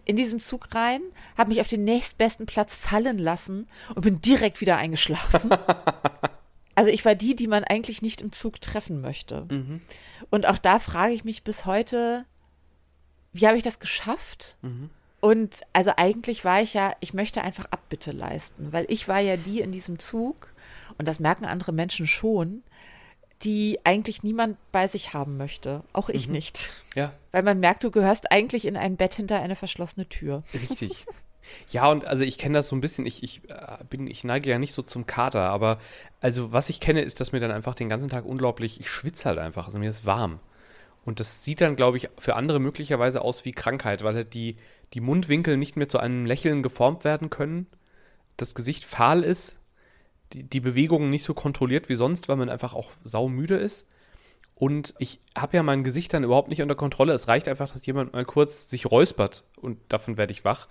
In 0.05 0.15
diesen 0.15 0.39
Zug 0.39 0.75
rein, 0.75 1.01
habe 1.38 1.49
mich 1.49 1.60
auf 1.62 1.67
den 1.67 1.84
nächstbesten 1.84 2.45
Platz 2.45 2.75
fallen 2.75 3.17
lassen 3.17 3.67
und 3.95 4.01
bin 4.01 4.21
direkt 4.21 4.62
wieder 4.62 4.77
eingeschlafen. 4.77 5.49
Also 6.79 6.91
ich 6.91 7.03
war 7.03 7.13
die, 7.13 7.35
die 7.35 7.47
man 7.47 7.65
eigentlich 7.65 8.01
nicht 8.01 8.21
im 8.21 8.31
Zug 8.31 8.61
treffen 8.61 9.01
möchte. 9.01 9.43
Und 10.29 10.45
auch 10.45 10.57
da 10.57 10.79
frage 10.79 11.11
ich 11.11 11.25
mich 11.25 11.43
bis 11.43 11.65
heute, 11.65 12.23
wie 13.33 13.47
habe 13.47 13.57
ich 13.57 13.63
das 13.63 13.81
geschafft? 13.81 14.55
Und 15.19 15.59
also 15.73 15.91
eigentlich 15.97 16.45
war 16.45 16.61
ich 16.61 16.73
ja, 16.73 16.95
ich 17.01 17.13
möchte 17.13 17.41
einfach 17.41 17.65
Abbitte 17.65 18.13
leisten, 18.13 18.71
weil 18.71 18.85
ich 18.87 19.09
war 19.09 19.19
ja 19.19 19.35
die 19.35 19.59
in 19.59 19.73
diesem 19.73 19.99
Zug, 19.99 20.53
und 20.97 21.05
das 21.05 21.19
merken 21.19 21.43
andere 21.43 21.73
Menschen 21.73 22.07
schon, 22.07 22.63
die 23.41 23.79
eigentlich 23.83 24.23
niemand 24.23 24.55
bei 24.71 24.87
sich 24.87 25.13
haben 25.13 25.35
möchte. 25.35 25.83
Auch 25.91 26.07
ich 26.07 26.29
nicht. 26.29 26.69
Ja, 26.95 27.11
Weil 27.33 27.43
man 27.43 27.59
merkt, 27.59 27.83
du 27.83 27.91
gehörst 27.91 28.31
eigentlich 28.31 28.63
in 28.63 28.77
ein 28.77 28.95
Bett 28.95 29.15
hinter 29.15 29.41
eine 29.41 29.57
verschlossene 29.57 30.07
Tür. 30.07 30.43
richtig. 30.53 31.05
Ja, 31.71 31.89
und 31.89 32.06
also 32.06 32.23
ich 32.23 32.38
kenne 32.38 32.58
das 32.58 32.67
so 32.67 32.75
ein 32.75 32.82
bisschen, 32.82 33.06
ich, 33.06 33.23
ich 33.23 33.49
äh, 33.49 33.84
bin, 33.89 34.08
ich 34.08 34.23
neige 34.23 34.49
ja 34.49 34.60
nicht 34.60 34.73
so 34.73 34.82
zum 34.82 35.06
Kater, 35.06 35.41
aber 35.41 35.80
also 36.21 36.52
was 36.52 36.69
ich 36.69 36.80
kenne, 36.80 37.02
ist, 37.02 37.19
dass 37.19 37.32
mir 37.32 37.39
dann 37.39 37.52
einfach 37.52 37.75
den 37.75 37.89
ganzen 37.89 38.10
Tag 38.10 38.25
unglaublich, 38.25 38.80
ich 38.80 38.89
schwitze 38.89 39.25
halt 39.30 39.39
einfach, 39.39 39.65
also 39.65 39.80
mir 39.80 39.89
ist 39.89 40.06
warm. 40.06 40.39
Und 41.06 41.19
das 41.19 41.43
sieht 41.43 41.62
dann, 41.62 41.75
glaube 41.75 41.97
ich, 41.97 42.10
für 42.17 42.36
andere 42.36 42.60
möglicherweise 42.60 43.21
aus 43.21 43.45
wie 43.45 43.52
Krankheit, 43.52 44.04
weil 44.04 44.15
halt 44.15 44.34
die, 44.34 44.58
die 44.93 45.02
Mundwinkel 45.02 45.58
nicht 45.58 45.75
mehr 45.75 45.89
zu 45.89 45.99
einem 45.99 46.25
Lächeln 46.25 46.62
geformt 46.62 47.04
werden 47.04 47.30
können, 47.30 47.67
das 48.38 48.56
Gesicht 48.56 48.86
fahl 48.86 49.23
ist, 49.23 49.60
die, 50.34 50.43
die 50.43 50.60
Bewegungen 50.60 51.10
nicht 51.10 51.23
so 51.23 51.34
kontrolliert 51.34 51.89
wie 51.89 51.95
sonst, 51.95 52.30
weil 52.30 52.36
man 52.36 52.49
einfach 52.49 52.73
auch 52.73 52.91
saumüde 53.04 53.56
ist. 53.56 53.88
Und 54.56 54.93
ich 54.99 55.19
habe 55.38 55.56
ja 55.56 55.63
mein 55.63 55.84
Gesicht 55.84 56.13
dann 56.13 56.23
überhaupt 56.23 56.49
nicht 56.49 56.62
unter 56.62 56.75
Kontrolle. 56.75 57.13
Es 57.13 57.28
reicht 57.28 57.47
einfach, 57.47 57.71
dass 57.71 57.86
jemand 57.86 58.13
mal 58.13 58.25
kurz 58.25 58.69
sich 58.69 58.91
räuspert 58.91 59.45
und 59.56 59.78
davon 59.88 60.17
werde 60.17 60.34
ich 60.34 60.43
wach. 60.43 60.67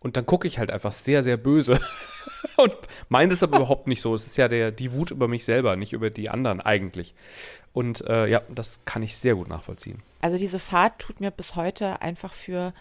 Und 0.00 0.16
dann 0.16 0.26
gucke 0.26 0.46
ich 0.46 0.58
halt 0.58 0.70
einfach 0.70 0.92
sehr, 0.92 1.22
sehr 1.22 1.36
böse. 1.36 1.80
und 2.56 2.74
meine 3.08 3.32
es 3.32 3.42
aber 3.42 3.56
überhaupt 3.56 3.88
nicht 3.88 4.00
so. 4.00 4.14
Es 4.14 4.26
ist 4.26 4.36
ja 4.36 4.46
der, 4.46 4.70
die 4.70 4.92
Wut 4.92 5.10
über 5.10 5.26
mich 5.26 5.44
selber, 5.44 5.74
nicht 5.76 5.92
über 5.92 6.10
die 6.10 6.28
anderen 6.28 6.60
eigentlich. 6.60 7.14
Und 7.72 8.02
äh, 8.06 8.26
ja, 8.28 8.42
das 8.48 8.80
kann 8.84 9.02
ich 9.02 9.16
sehr 9.16 9.34
gut 9.34 9.48
nachvollziehen. 9.48 10.02
Also 10.20 10.38
diese 10.38 10.58
Fahrt 10.58 11.00
tut 11.00 11.20
mir 11.20 11.30
bis 11.30 11.56
heute 11.56 12.00
einfach 12.00 12.32
für 12.32 12.72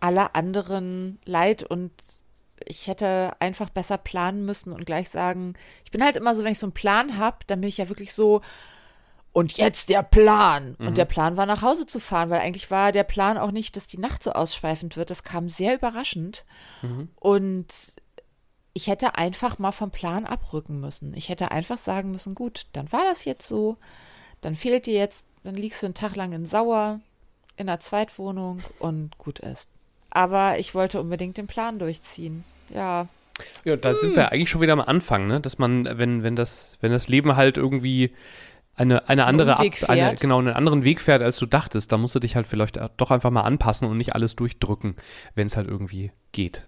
alle 0.00 0.34
anderen 0.34 1.18
leid 1.24 1.62
und 1.62 1.90
ich 2.64 2.86
hätte 2.86 3.32
einfach 3.38 3.70
besser 3.70 3.98
planen 3.98 4.44
müssen 4.44 4.72
und 4.72 4.86
gleich 4.86 5.10
sagen, 5.10 5.54
ich 5.84 5.90
bin 5.90 6.02
halt 6.02 6.16
immer 6.16 6.34
so, 6.34 6.44
wenn 6.44 6.52
ich 6.52 6.58
so 6.58 6.66
einen 6.66 6.72
Plan 6.72 7.18
habe, 7.18 7.38
dann 7.46 7.60
bin 7.60 7.68
ich 7.68 7.78
ja 7.78 7.88
wirklich 7.88 8.12
so, 8.12 8.40
und 9.36 9.58
jetzt 9.58 9.90
der 9.90 10.02
Plan. 10.02 10.76
Und 10.76 10.96
der 10.96 11.04
Plan 11.04 11.36
war, 11.36 11.44
nach 11.44 11.60
Hause 11.60 11.84
zu 11.86 12.00
fahren, 12.00 12.30
weil 12.30 12.40
eigentlich 12.40 12.70
war 12.70 12.90
der 12.90 13.04
Plan 13.04 13.36
auch 13.36 13.50
nicht, 13.50 13.76
dass 13.76 13.86
die 13.86 13.98
Nacht 13.98 14.22
so 14.22 14.32
ausschweifend 14.32 14.96
wird. 14.96 15.10
Das 15.10 15.24
kam 15.24 15.50
sehr 15.50 15.74
überraschend. 15.74 16.46
Und 17.16 17.66
ich 18.72 18.86
hätte 18.86 19.16
einfach 19.16 19.58
mal 19.58 19.72
vom 19.72 19.90
Plan 19.90 20.24
abrücken 20.24 20.80
müssen. 20.80 21.12
Ich 21.12 21.28
hätte 21.28 21.50
einfach 21.50 21.76
sagen 21.76 22.12
müssen, 22.12 22.34
gut, 22.34 22.66
dann 22.72 22.90
war 22.92 23.02
das 23.04 23.26
jetzt 23.26 23.46
so. 23.46 23.76
Dann 24.40 24.54
fehlt 24.54 24.86
dir 24.86 24.94
jetzt, 24.94 25.26
dann 25.44 25.54
liegst 25.54 25.82
du 25.82 25.86
einen 25.86 25.94
Tag 25.94 26.16
lang 26.16 26.32
in 26.32 26.46
Sauer, 26.46 27.00
in 27.58 27.68
einer 27.68 27.80
Zweitwohnung 27.80 28.60
und 28.78 29.18
gut 29.18 29.40
ist. 29.40 29.68
Aber 30.08 30.58
ich 30.58 30.74
wollte 30.74 30.98
unbedingt 30.98 31.36
den 31.36 31.46
Plan 31.46 31.78
durchziehen. 31.78 32.44
Ja, 32.70 33.06
Ja, 33.66 33.76
da 33.76 33.92
sind 33.92 34.16
wir 34.16 34.32
eigentlich 34.32 34.48
schon 34.48 34.62
wieder 34.62 34.72
am 34.72 34.80
Anfang, 34.80 35.26
ne? 35.26 35.42
Dass 35.42 35.58
man, 35.58 35.84
wenn, 35.98 36.22
wenn 36.22 36.36
das, 36.36 36.78
wenn 36.80 36.90
das 36.90 37.08
Leben 37.08 37.36
halt 37.36 37.58
irgendwie 37.58 38.12
eine, 38.76 39.08
eine 39.08 39.24
andere 39.26 39.54
Ab- 39.58 39.64
eine, 39.88 40.16
genau, 40.20 40.38
einen 40.38 40.48
anderen 40.54 40.84
Weg 40.84 41.00
fährt, 41.00 41.22
als 41.22 41.38
du 41.38 41.46
dachtest, 41.46 41.90
da 41.92 41.96
musst 41.98 42.14
du 42.14 42.18
dich 42.18 42.36
halt 42.36 42.46
vielleicht 42.46 42.78
doch 42.98 43.10
einfach 43.10 43.30
mal 43.30 43.42
anpassen 43.42 43.88
und 43.88 43.96
nicht 43.96 44.14
alles 44.14 44.36
durchdrücken, 44.36 44.96
wenn 45.34 45.46
es 45.46 45.56
halt 45.56 45.66
irgendwie 45.68 46.12
geht. 46.32 46.66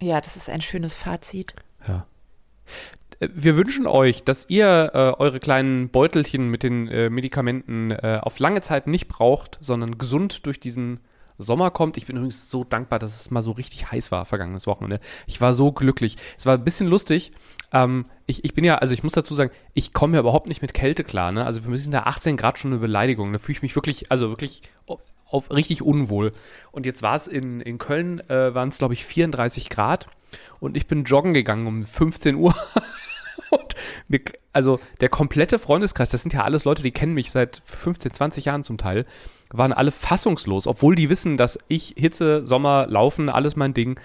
ja, 0.00 0.20
das 0.20 0.36
ist 0.36 0.48
ein 0.48 0.60
schönes 0.62 0.94
Fazit. 0.94 1.54
Ja. 1.86 2.06
Äh, 3.20 3.28
Wir 3.34 3.56
wünschen 3.56 3.86
euch, 3.86 4.24
dass 4.24 4.46
ihr 4.48 4.90
äh, 4.94 4.98
eure 5.20 5.40
kleinen 5.40 5.88
Beutelchen 5.90 6.48
mit 6.48 6.62
den 6.62 6.88
äh, 6.88 7.10
Medikamenten 7.10 7.90
äh, 7.90 8.18
auf 8.22 8.38
lange 8.38 8.62
Zeit 8.62 8.86
nicht 8.86 9.08
braucht, 9.08 9.58
sondern 9.60 9.98
gesund 9.98 10.46
durch 10.46 10.60
diesen 10.60 11.00
Sommer 11.42 11.70
kommt. 11.70 11.96
Ich 11.96 12.06
bin 12.06 12.16
übrigens 12.16 12.50
so 12.50 12.64
dankbar, 12.64 12.98
dass 12.98 13.14
es 13.14 13.30
mal 13.30 13.42
so 13.42 13.52
richtig 13.52 13.90
heiß 13.90 14.10
war 14.12 14.24
vergangenes 14.24 14.66
Wochenende. 14.66 15.00
Ich 15.26 15.40
war 15.40 15.52
so 15.52 15.72
glücklich. 15.72 16.16
Es 16.38 16.46
war 16.46 16.54
ein 16.54 16.64
bisschen 16.64 16.86
lustig. 16.86 17.32
Ähm, 17.72 18.06
ich, 18.26 18.44
ich 18.44 18.54
bin 18.54 18.64
ja, 18.64 18.78
also 18.78 18.94
ich 18.94 19.02
muss 19.02 19.12
dazu 19.12 19.34
sagen, 19.34 19.50
ich 19.74 19.92
komme 19.92 20.14
ja 20.14 20.20
überhaupt 20.20 20.46
nicht 20.46 20.62
mit 20.62 20.74
Kälte 20.74 21.04
klar. 21.04 21.32
Ne? 21.32 21.44
Also 21.44 21.60
für 21.60 21.70
mich 21.70 21.82
sind 21.82 21.92
da 21.92 22.04
18 22.04 22.36
Grad 22.36 22.58
schon 22.58 22.72
eine 22.72 22.80
Beleidigung. 22.80 23.32
Da 23.32 23.38
fühle 23.38 23.56
ich 23.56 23.62
mich 23.62 23.74
wirklich, 23.74 24.10
also 24.10 24.28
wirklich 24.28 24.62
auf, 25.30 25.50
richtig 25.50 25.82
unwohl. 25.82 26.32
Und 26.72 26.86
jetzt 26.86 27.02
war 27.02 27.16
es 27.16 27.26
in, 27.26 27.60
in 27.60 27.78
Köln, 27.78 28.20
äh, 28.28 28.54
waren 28.54 28.68
es 28.68 28.78
glaube 28.78 28.94
ich 28.94 29.04
34 29.04 29.70
Grad. 29.70 30.08
Und 30.60 30.76
ich 30.76 30.86
bin 30.86 31.04
joggen 31.04 31.34
gegangen 31.34 31.66
um 31.66 31.84
15 31.84 32.36
Uhr. 32.36 32.54
Mir, 34.08 34.20
also 34.52 34.80
der 35.00 35.08
komplette 35.08 35.58
Freundeskreis, 35.58 36.08
das 36.08 36.22
sind 36.22 36.32
ja 36.32 36.44
alles 36.44 36.64
Leute, 36.64 36.82
die 36.82 36.90
kennen 36.90 37.14
mich 37.14 37.30
seit 37.30 37.62
15, 37.64 38.12
20 38.12 38.44
Jahren 38.44 38.64
zum 38.64 38.78
Teil, 38.78 39.06
waren 39.52 39.72
alle 39.72 39.92
fassungslos, 39.92 40.66
obwohl 40.66 40.94
die 40.94 41.10
wissen, 41.10 41.36
dass 41.36 41.58
ich 41.68 41.94
Hitze, 41.96 42.44
Sommer, 42.44 42.86
Laufen, 42.88 43.28
alles 43.28 43.56
mein 43.56 43.74
Ding. 43.74 43.98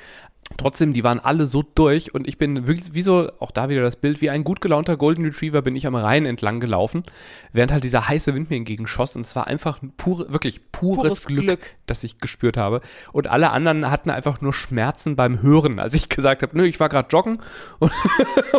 Trotzdem, 0.58 0.94
die 0.94 1.04
waren 1.04 1.20
alle 1.20 1.46
so 1.46 1.64
durch 1.76 2.14
und 2.14 2.28
ich 2.28 2.38
bin 2.38 2.68
wirklich, 2.68 2.94
wie 2.94 3.02
so, 3.02 3.30
auch 3.40 3.52
da 3.52 3.70
wieder 3.70 3.82
das 3.82 3.96
Bild, 3.96 4.22
wie 4.22 4.30
ein 4.30 4.44
gut 4.44 4.62
gelaunter 4.62 4.98
Golden 4.98 5.26
Retriever 5.26 5.62
bin 5.62 5.76
ich 5.76 5.86
am 5.86 5.96
Rhein 5.96 6.26
entlang 6.26 6.60
gelaufen, 6.60 7.04
während 7.52 7.72
halt 7.72 7.84
dieser 7.84 8.08
heiße 8.08 8.34
Wind 8.34 8.50
mir 8.50 8.58
entgegenschoss 8.58 9.16
und 9.16 9.22
es 9.22 9.36
war 9.36 9.48
einfach 9.48 9.80
pure, 9.98 10.32
wirklich 10.32 10.72
pures, 10.72 10.96
Pures 10.96 11.26
Glück, 11.28 11.44
Glück. 11.44 11.76
das 11.88 12.04
ich 12.04 12.20
gespürt 12.20 12.58
habe. 12.58 12.82
Und 13.12 13.28
alle 13.28 13.52
anderen 13.52 13.90
hatten 13.92 14.10
einfach 14.10 14.42
nur 14.42 14.54
Schmerzen 14.54 15.16
beim 15.16 15.42
Hören, 15.42 15.80
als 15.80 15.94
ich 15.94 16.10
gesagt 16.10 16.42
habe, 16.42 16.58
nö, 16.58 16.66
ich 16.66 16.80
war 16.80 16.90
gerade 16.90 17.10
joggen 17.10 17.42
und, 17.80 17.92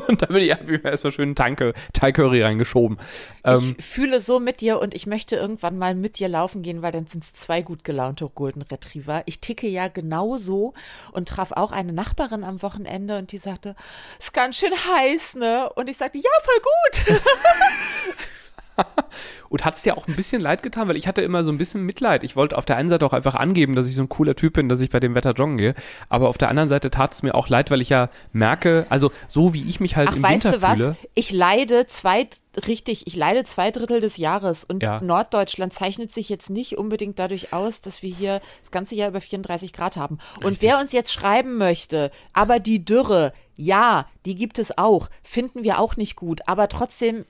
und 0.08 0.22
da 0.22 0.26
bin 0.26 0.42
ich, 0.42 0.52
hab 0.52 0.68
ich 0.68 0.82
mir 0.82 0.90
erstmal 0.90 1.12
schön 1.12 1.34
Thai 1.34 1.72
Thai 1.92 2.12
Curry 2.12 2.42
reingeschoben. 2.42 2.98
Ähm, 3.44 3.74
ich 3.78 3.84
fühle 3.84 4.20
so 4.20 4.40
mit 4.40 4.60
dir 4.60 4.80
und 4.80 4.94
ich 4.94 5.06
möchte 5.06 5.36
irgendwann 5.36 5.78
mal 5.78 5.94
mit 5.94 6.18
dir 6.18 6.28
laufen 6.28 6.62
gehen, 6.62 6.82
weil 6.82 6.92
dann 6.92 7.06
sind 7.06 7.24
es 7.24 7.32
zwei 7.32 7.62
gut 7.62 7.84
gelaunte 7.84 8.28
Golden 8.34 8.62
Retriever. 8.62 9.22
Ich 9.26 9.40
ticke 9.40 9.68
ja 9.68 9.88
genauso 9.88 10.74
und 11.12 11.28
traf 11.28 11.52
auch 11.52 11.72
eine 11.86 11.94
Nachbarin 11.94 12.44
am 12.44 12.62
Wochenende 12.62 13.18
und 13.18 13.32
die 13.32 13.38
sagte, 13.38 13.74
ist 14.18 14.34
ganz 14.34 14.56
schön 14.56 14.72
heiß, 14.72 15.34
ne? 15.36 15.70
Und 15.74 15.88
ich 15.88 15.96
sagte, 15.96 16.18
ja, 16.18 16.30
voll 16.42 17.14
gut. 17.14 17.22
und 19.48 19.64
hat 19.64 19.76
es 19.76 19.82
dir 19.82 19.96
auch 19.96 20.06
ein 20.06 20.16
bisschen 20.16 20.42
leid 20.42 20.62
getan, 20.62 20.88
weil 20.88 20.96
ich 20.96 21.06
hatte 21.06 21.22
immer 21.22 21.44
so 21.44 21.50
ein 21.52 21.58
bisschen 21.58 21.82
Mitleid. 21.84 22.24
Ich 22.24 22.36
wollte 22.36 22.58
auf 22.58 22.64
der 22.64 22.76
einen 22.76 22.88
Seite 22.88 23.06
auch 23.06 23.12
einfach 23.12 23.34
angeben, 23.34 23.74
dass 23.74 23.86
ich 23.88 23.94
so 23.94 24.02
ein 24.02 24.08
cooler 24.08 24.34
Typ 24.34 24.54
bin, 24.54 24.68
dass 24.68 24.80
ich 24.80 24.90
bei 24.90 25.00
dem 25.00 25.14
Wetter 25.14 25.32
joggen 25.32 25.58
gehe. 25.58 25.74
Aber 26.08 26.28
auf 26.28 26.38
der 26.38 26.48
anderen 26.48 26.68
Seite 26.68 26.90
tat 26.90 27.12
es 27.12 27.22
mir 27.22 27.34
auch 27.34 27.48
leid, 27.48 27.70
weil 27.70 27.80
ich 27.80 27.88
ja 27.88 28.08
merke, 28.32 28.86
also 28.88 29.10
so 29.28 29.54
wie 29.54 29.66
ich 29.68 29.80
mich 29.80 29.96
halt 29.96 30.10
Ach, 30.10 30.16
im 30.16 30.22
weißt 30.22 30.44
Winter 30.44 30.58
du 30.58 30.62
was? 30.62 30.78
fühle. 30.78 30.96
Ich 31.14 31.30
leide 31.32 31.86
zwei, 31.86 32.28
richtig, 32.66 33.06
ich 33.06 33.16
leide 33.16 33.44
zwei 33.44 33.70
Drittel 33.70 34.00
des 34.00 34.16
Jahres 34.16 34.64
und 34.64 34.82
Ja. 34.82 35.00
Norddeutschland 35.00 35.72
zeichnet 35.72 36.12
sich 36.12 36.28
jetzt 36.28 36.50
nicht 36.50 36.76
unbedingt 36.78 37.18
dadurch 37.18 37.52
aus, 37.52 37.80
dass 37.80 38.02
wir 38.02 38.14
hier 38.14 38.40
das 38.60 38.70
ganze 38.70 38.94
Jahr 38.94 39.08
über 39.08 39.20
34 39.20 39.72
Grad 39.72 39.96
haben. 39.96 40.18
Und 40.42 40.62
wer 40.62 40.78
uns 40.78 40.92
jetzt 40.92 41.12
schreiben 41.12 41.56
möchte, 41.56 42.10
aber 42.32 42.58
die 42.58 42.84
Dürre, 42.84 43.32
ja, 43.56 44.06
die 44.26 44.34
gibt 44.34 44.58
es 44.58 44.76
auch, 44.76 45.08
finden 45.22 45.64
wir 45.64 45.78
auch 45.78 45.96
nicht 45.96 46.16
gut, 46.16 46.42
aber 46.46 46.68
trotzdem 46.68 47.24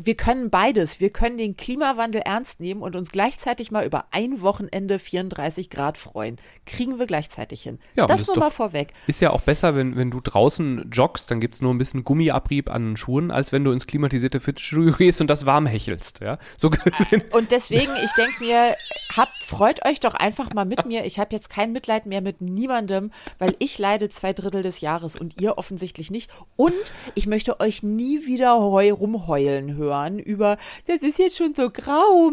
wir 0.00 0.14
können 0.14 0.48
beides. 0.48 1.00
Wir 1.00 1.10
können 1.10 1.38
den 1.38 1.56
Klimawandel 1.56 2.20
ernst 2.24 2.60
nehmen 2.60 2.82
und 2.82 2.94
uns 2.94 3.10
gleichzeitig 3.10 3.72
mal 3.72 3.84
über 3.84 4.04
ein 4.12 4.40
Wochenende 4.42 5.00
34 5.00 5.70
Grad 5.70 5.98
freuen. 5.98 6.36
Kriegen 6.66 7.00
wir 7.00 7.06
gleichzeitig 7.06 7.64
hin. 7.64 7.80
Ja, 7.96 8.06
das 8.06 8.28
nur 8.28 8.36
doch- 8.36 8.42
mal 8.42 8.50
vorweg. 8.50 8.92
Ist 9.08 9.20
ja 9.20 9.30
auch 9.30 9.40
besser, 9.40 9.74
wenn, 9.74 9.96
wenn 9.96 10.12
du 10.12 10.20
draußen 10.20 10.88
joggst, 10.92 11.32
dann 11.32 11.40
gibt 11.40 11.56
es 11.56 11.62
nur 11.62 11.74
ein 11.74 11.78
bisschen 11.78 12.04
Gummiabrieb 12.04 12.70
an 12.70 12.90
den 12.90 12.96
Schuhen, 12.96 13.32
als 13.32 13.50
wenn 13.50 13.64
du 13.64 13.72
ins 13.72 13.88
klimatisierte 13.88 14.38
Fitnessstudio 14.38 14.92
gehst 14.92 15.20
und 15.20 15.26
das 15.26 15.46
warm 15.46 15.66
hechelst. 15.66 16.20
Ja? 16.20 16.38
So, 16.56 16.70
Und 17.32 17.50
deswegen, 17.50 17.90
ich 18.04 18.12
denke 18.12 18.44
mir, 18.44 18.76
habt, 19.16 19.42
freut 19.42 19.84
euch 19.84 19.98
doch 19.98 20.14
einfach 20.14 20.54
mal 20.54 20.64
mit 20.64 20.86
mir. 20.86 21.06
Ich 21.06 21.18
habe 21.18 21.34
jetzt 21.34 21.50
kein 21.50 21.72
Mitleid 21.72 22.06
mehr 22.06 22.20
mit 22.20 22.40
niemandem, 22.40 23.10
weil 23.40 23.56
ich 23.58 23.76
leide 23.80 24.08
zwei 24.10 24.32
Drittel 24.32 24.62
des 24.62 24.80
Jahres 24.80 25.16
und 25.16 25.40
ihr 25.40 25.58
offensichtlich 25.58 26.12
nicht. 26.12 26.30
Und 26.54 26.72
ich 27.16 27.26
möchte 27.26 27.58
euch 27.58 27.82
nie 27.82 28.26
wieder 28.26 28.60
heu 28.60 28.92
rumheulen 28.92 29.74
hören 29.74 29.87
über, 30.18 30.56
das 30.86 30.98
ist 30.98 31.18
jetzt 31.18 31.36
schon 31.36 31.54
so 31.54 31.70
grau. 31.70 32.30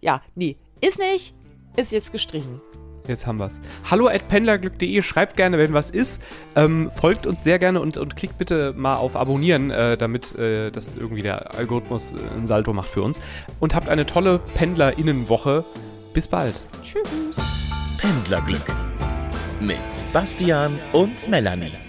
Ja, 0.00 0.22
nee, 0.34 0.56
ist 0.80 0.98
nicht, 0.98 1.34
ist 1.76 1.92
jetzt 1.92 2.12
gestrichen. 2.12 2.60
Jetzt 3.08 3.26
haben 3.26 3.38
wir's. 3.38 3.60
Hallo 3.90 4.06
at 4.06 4.28
pendlerglück.de, 4.28 5.00
schreibt 5.00 5.36
gerne, 5.36 5.56
wenn 5.56 5.72
was 5.72 5.90
ist. 5.90 6.20
Ähm, 6.54 6.90
folgt 6.94 7.26
uns 7.26 7.42
sehr 7.42 7.58
gerne 7.58 7.80
und, 7.80 7.96
und 7.96 8.16
klickt 8.16 8.36
bitte 8.36 8.74
mal 8.76 8.96
auf 8.96 9.16
Abonnieren, 9.16 9.70
äh, 9.70 9.96
damit 9.96 10.36
äh, 10.36 10.70
das 10.70 10.94
irgendwie 10.94 11.22
der 11.22 11.54
Algorithmus 11.54 12.12
äh, 12.12 12.18
ein 12.36 12.46
Salto 12.46 12.74
macht 12.74 12.90
für 12.90 13.02
uns. 13.02 13.20
Und 13.60 13.74
habt 13.74 13.88
eine 13.88 14.04
tolle 14.04 14.40
PendlerInnenwoche. 14.54 15.64
Bis 16.12 16.28
bald. 16.28 16.54
Tschüss. 16.82 17.36
Pendlerglück 17.98 18.66
mit 19.60 19.78
Bastian 20.12 20.78
und 20.92 21.28
Melanie. 21.28 21.87